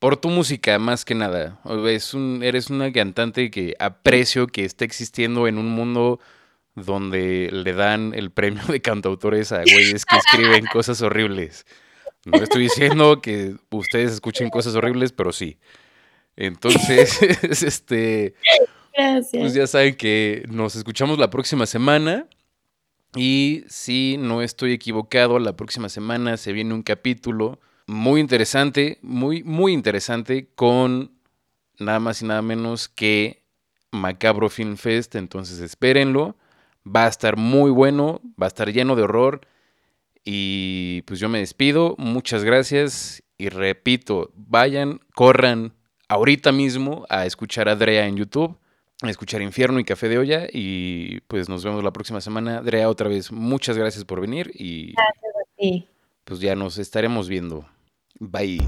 [0.00, 1.60] por tu música, más que nada.
[1.86, 6.18] Es un, eres una cantante que aprecio que esté existiendo en un mundo
[6.74, 11.66] donde le dan el premio de cantautores a güeyes que escriben cosas horribles.
[12.24, 15.58] No estoy diciendo que ustedes escuchen cosas horribles, pero sí.
[16.34, 17.20] Entonces,
[17.62, 18.34] este.
[19.32, 22.26] Pues ya saben que nos escuchamos la próxima semana.
[23.16, 27.60] Y si no estoy equivocado, la próxima semana se viene un capítulo
[27.90, 31.10] muy interesante, muy, muy interesante con
[31.78, 33.42] nada más y nada menos que
[33.90, 35.16] Macabro Film Fest.
[35.16, 36.36] Entonces espérenlo.
[36.86, 39.40] Va a estar muy bueno, va a estar lleno de horror.
[40.24, 41.96] Y pues yo me despido.
[41.98, 43.24] Muchas gracias.
[43.36, 45.72] Y repito, vayan, corran
[46.06, 48.56] ahorita mismo a escuchar a Drea en YouTube,
[49.02, 50.46] a escuchar Infierno y Café de Olla.
[50.52, 52.62] Y pues nos vemos la próxima semana.
[52.62, 54.52] Drea, otra vez, muchas gracias por venir.
[54.54, 55.88] Y gracias a ti.
[56.24, 57.66] pues ya nos estaremos viendo.
[58.20, 58.60] Bye.